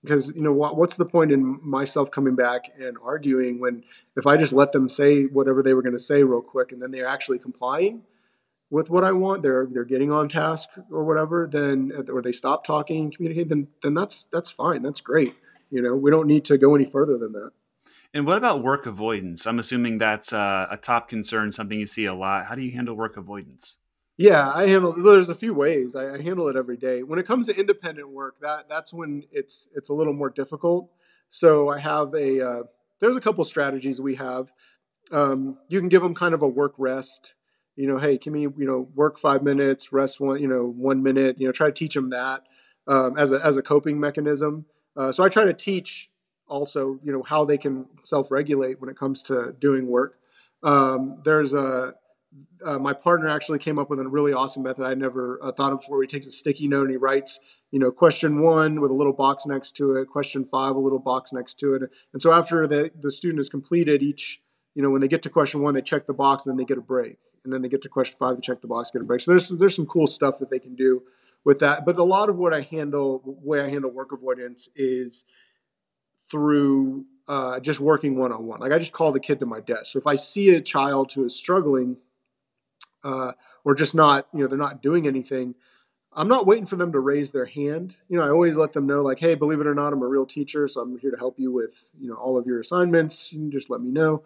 [0.02, 3.84] Because, you know, what, what's the point in myself coming back and arguing when
[4.16, 6.80] if I just let them say whatever they were going to say real quick and
[6.80, 8.02] then they're actually complying
[8.74, 12.64] with what I want, they're they're getting on task or whatever, then or they stop
[12.64, 14.82] talking and communicating, then then that's that's fine.
[14.82, 15.36] That's great.
[15.70, 17.52] You know, we don't need to go any further than that.
[18.14, 19.44] And what about work avoidance?
[19.44, 22.46] I'm assuming that's uh, a top concern, something you see a lot.
[22.46, 23.78] How do you handle work avoidance?
[24.16, 24.92] Yeah, I handle.
[24.92, 25.96] There's a few ways.
[25.96, 27.02] I, I, handle it every day.
[27.02, 30.90] When it comes to independent work, that that's when it's it's a little more difficult.
[31.28, 32.40] So I have a.
[32.40, 32.62] Uh,
[33.00, 34.52] there's a couple strategies we have.
[35.10, 37.34] Um, you can give them kind of a work rest.
[37.74, 41.02] You know, hey, can we you know work five minutes, rest one you know one
[41.02, 41.40] minute.
[41.40, 42.44] You know, try to teach them that
[42.86, 44.66] um, as a as a coping mechanism.
[44.96, 46.08] Uh, so I try to teach
[46.48, 50.18] also you know how they can self-regulate when it comes to doing work
[50.62, 51.94] um, there's a
[52.64, 55.72] uh, my partner actually came up with a really awesome method I never uh, thought
[55.72, 56.00] of before.
[56.00, 57.38] He takes a sticky note and he writes,
[57.70, 60.98] you know, question one with a little box next to it, question five, a little
[60.98, 61.82] box next to it.
[62.12, 64.40] And so after the, the student has completed each,
[64.74, 66.64] you know, when they get to question one, they check the box and then they
[66.66, 67.18] get a break.
[67.44, 69.20] And then they get to question five, they check the box, get a break.
[69.20, 71.02] So there's, there's some cool stuff that they can do
[71.44, 71.84] with that.
[71.84, 75.24] But a lot of what I handle, way I handle work avoidance is–
[76.34, 78.58] through uh, just working one on one.
[78.58, 79.86] Like I just call the kid to my desk.
[79.86, 81.98] So if I see a child who is struggling
[83.04, 83.32] uh,
[83.64, 85.54] or just not, you know, they're not doing anything,
[86.12, 87.98] I'm not waiting for them to raise their hand.
[88.08, 90.08] You know, I always let them know, like, hey, believe it or not, I'm a
[90.08, 93.32] real teacher, so I'm here to help you with, you know, all of your assignments.
[93.32, 94.24] You can just let me know.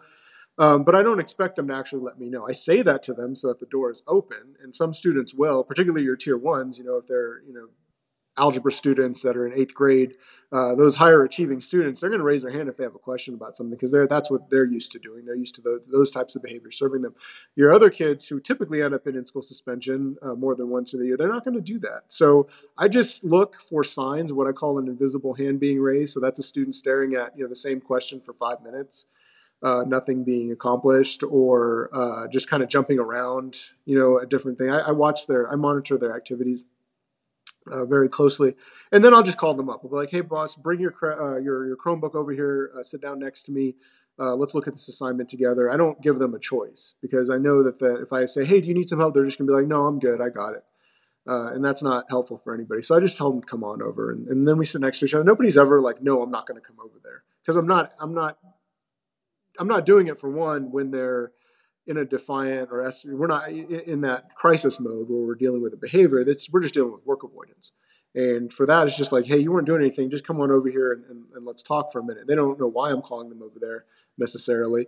[0.57, 2.47] Um, but I don't expect them to actually let me know.
[2.47, 5.63] I say that to them so that the door is open, and some students will,
[5.63, 6.79] particularly your tier ones.
[6.79, 7.67] You know, if they're, you know,
[8.39, 10.15] algebra students that are in eighth grade,
[10.51, 12.99] uh, those higher achieving students, they're going to raise their hand if they have a
[12.99, 15.25] question about something because that's what they're used to doing.
[15.25, 17.13] They're used to the, those types of behaviors serving them.
[17.55, 21.01] Your other kids who typically end up in in-school suspension uh, more than once in
[21.01, 22.03] a year, they're not going to do that.
[22.07, 26.13] So I just look for signs, what I call an invisible hand being raised.
[26.13, 29.05] So that's a student staring at you know the same question for five minutes.
[29.61, 34.57] Uh, nothing being accomplished or uh, just kind of jumping around, you know, a different
[34.57, 34.71] thing.
[34.71, 36.63] I, I watch their, I monitor their activities
[37.67, 38.55] uh, very closely.
[38.91, 39.81] And then I'll just call them up.
[39.83, 42.71] I'll be like, "Hey, boss, bring your uh, your your Chromebook over here.
[42.77, 43.75] Uh, sit down next to me.
[44.17, 47.37] Uh, let's look at this assignment together." I don't give them a choice because I
[47.37, 49.47] know that the, if I say, "Hey, do you need some help?" They're just gonna
[49.47, 50.21] be like, "No, I'm good.
[50.21, 50.63] I got it."
[51.27, 52.81] Uh, and that's not helpful for anybody.
[52.81, 55.05] So I just tell them, "Come on over," and, and then we sit next to
[55.05, 55.23] each other.
[55.23, 57.91] Nobody's ever like, "No, I'm not going to come over there," because I'm not.
[57.99, 58.37] I'm not.
[59.59, 61.33] I'm not doing it for one when they're
[61.89, 65.77] in a defiant or we're not in that crisis mode where we're dealing with a
[65.77, 66.23] behavior.
[66.23, 67.73] That's we're just dealing with work avoidance.
[68.13, 70.09] And for that, it's just like, hey, you weren't doing anything.
[70.11, 72.27] Just come on over here and, and, and let's talk for a minute.
[72.27, 73.85] They don't know why I'm calling them over there
[74.19, 74.85] necessarily.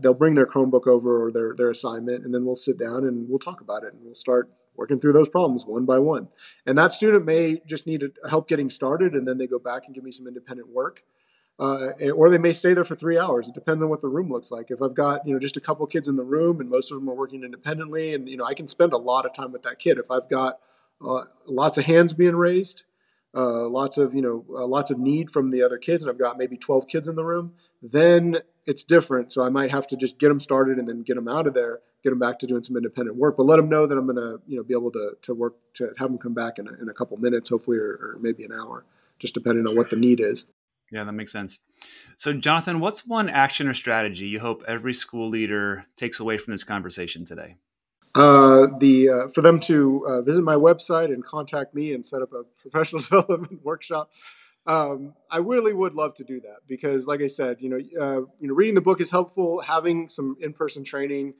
[0.00, 3.28] They'll bring their Chromebook over or their, their assignment, and then we'll sit down and
[3.28, 6.28] we'll talk about it and we'll start working through those problems one by one.
[6.66, 9.94] And that student may just need help getting started, and then they go back and
[9.94, 11.02] give me some independent work.
[11.58, 13.48] Uh, or they may stay there for three hours.
[13.48, 14.72] It depends on what the room looks like.
[14.72, 16.98] If I've got you know just a couple kids in the room and most of
[16.98, 19.62] them are working independently, and you know I can spend a lot of time with
[19.62, 19.98] that kid.
[19.98, 20.58] If I've got
[21.04, 22.82] uh, lots of hands being raised,
[23.34, 26.18] uh, lots of you know uh, lots of need from the other kids and i've
[26.18, 27.52] got maybe 12 kids in the room
[27.82, 31.16] then it's different so i might have to just get them started and then get
[31.16, 33.68] them out of there get them back to doing some independent work but let them
[33.68, 36.18] know that i'm going to you know be able to, to work to have them
[36.18, 38.84] come back in a, in a couple minutes hopefully or, or maybe an hour
[39.18, 40.46] just depending on what the need is
[40.94, 41.60] yeah that makes sense
[42.16, 46.52] so jonathan what's one action or strategy you hope every school leader takes away from
[46.52, 47.56] this conversation today
[48.14, 52.22] uh, the uh, for them to uh, visit my website and contact me and set
[52.22, 54.12] up a professional development workshop.
[54.66, 58.20] Um, I really would love to do that because, like I said, you know, uh,
[58.40, 59.60] you know, reading the book is helpful.
[59.60, 61.34] Having some in-person training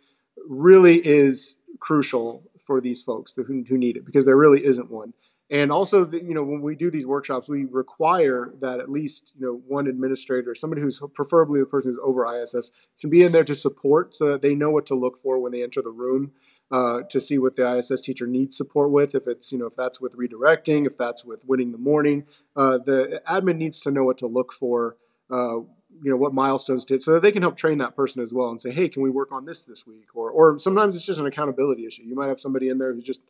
[0.49, 5.15] really is crucial for these folks who, who need it because there really isn't one.
[5.55, 9.35] And also, the, you know, when we do these workshops, we require that at least
[9.39, 13.31] you know one administrator, somebody who's preferably the person who's over ISS, can be in
[13.31, 15.93] there to support so that they know what to look for when they enter the
[15.93, 16.33] room
[16.73, 19.15] uh, to see what the ISS teacher needs support with.
[19.15, 22.27] If it's, you know, if that's with redirecting, if that's with winning the morning,
[22.57, 24.97] uh, the admin needs to know what to look for,
[25.31, 25.59] uh,
[26.03, 28.49] you know, what milestones did, so that they can help train that person as well
[28.49, 30.09] and say, hey, can we work on this this week?
[30.17, 32.03] Or, or sometimes it's just an accountability issue.
[32.03, 33.21] You might have somebody in there who's just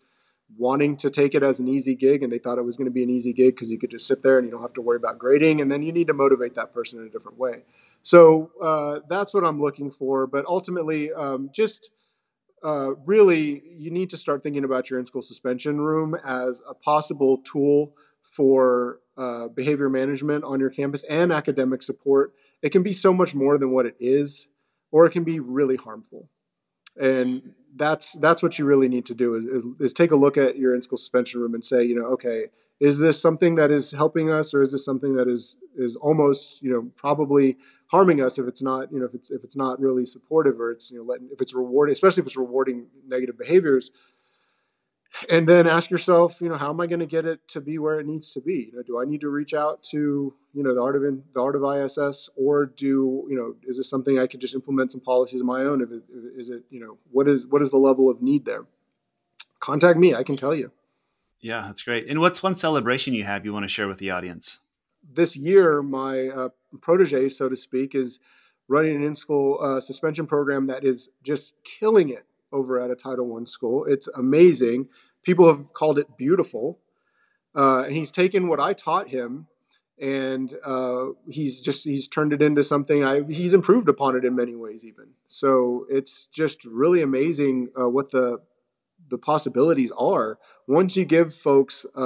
[0.57, 2.93] wanting to take it as an easy gig and they thought it was going to
[2.93, 4.81] be an easy gig because you could just sit there and you don't have to
[4.81, 7.63] worry about grading and then you need to motivate that person in a different way
[8.03, 11.91] so uh, that's what i'm looking for but ultimately um, just
[12.63, 17.39] uh, really you need to start thinking about your in-school suspension room as a possible
[17.39, 22.33] tool for uh, behavior management on your campus and academic support.
[22.63, 24.49] It can be so much more than what it is,
[24.91, 26.31] or it can be really harmful.
[27.01, 30.37] And that's that's what you really need to do is, is, is take a look
[30.37, 32.47] at your in-school suspension room and say, you know, okay,
[32.81, 36.63] is this something that is helping us, or is this something that is is almost,
[36.63, 37.57] you know, probably
[37.91, 40.71] harming us if it's not you know if it's if it's not really supportive or
[40.71, 43.91] it's you know letting if it's rewarding especially if it's rewarding negative behaviors
[45.31, 47.79] and then ask yourself you know how am i going to get it to be
[47.79, 48.71] where it needs to be?
[48.71, 51.41] You know do i need to reach out to you know the art of the
[51.41, 55.01] art of iss or do you know is this something i could just implement some
[55.01, 55.81] policies of my own?
[55.83, 56.03] If it,
[56.37, 58.67] is it you know what is what is the level of need there?
[59.61, 60.73] Contact me i can tell you.
[61.41, 62.09] Yeah that's great.
[62.09, 64.61] And what's one celebration you have you want to share with the audience?
[65.07, 66.49] This year, my uh,
[66.81, 68.21] protege, so to speak, is
[68.69, 72.25] running an in-school uh, suspension program that is just killing it
[72.55, 73.85] over at a Title One school.
[73.85, 74.89] It's amazing.
[75.23, 76.79] People have called it beautiful,
[77.55, 79.49] uh, and he's taken what I taught him,
[79.99, 83.05] and uh, he's just he's turned it into something.
[83.05, 85.11] I he's improved upon it in many ways, even.
[85.27, 88.41] So it's just really amazing uh, what the
[89.09, 92.01] the possibilities are once you give folks uh,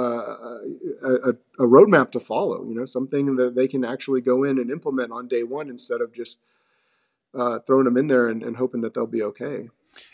[1.03, 4.69] a, a, roadmap to follow, you know, something that they can actually go in and
[4.69, 6.41] implement on day one instead of just
[7.33, 9.69] uh, throwing them in there and, and, hoping that they'll be okay.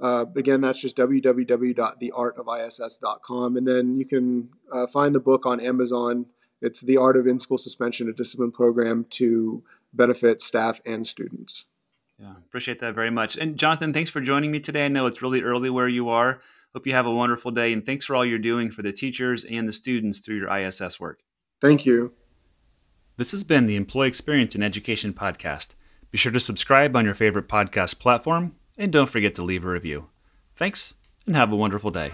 [0.00, 6.24] Uh, again, that's just www.theartofiss.com, and then you can uh, find the book on Amazon.
[6.60, 11.66] It's the Art of In-School Suspension, a discipline program to benefit staff and students.
[12.18, 13.36] Yeah, appreciate that very much.
[13.38, 14.84] And Jonathan, thanks for joining me today.
[14.84, 16.40] I know it's really early where you are.
[16.74, 19.44] Hope you have a wonderful day, and thanks for all you're doing for the teachers
[19.44, 21.20] and the students through your ISS work.
[21.60, 22.12] Thank you.
[23.16, 25.68] This has been the Employee Experience in Education podcast.
[26.10, 29.68] Be sure to subscribe on your favorite podcast platform and don't forget to leave a
[29.68, 30.08] review.
[30.56, 30.94] Thanks
[31.26, 32.12] and have a wonderful day.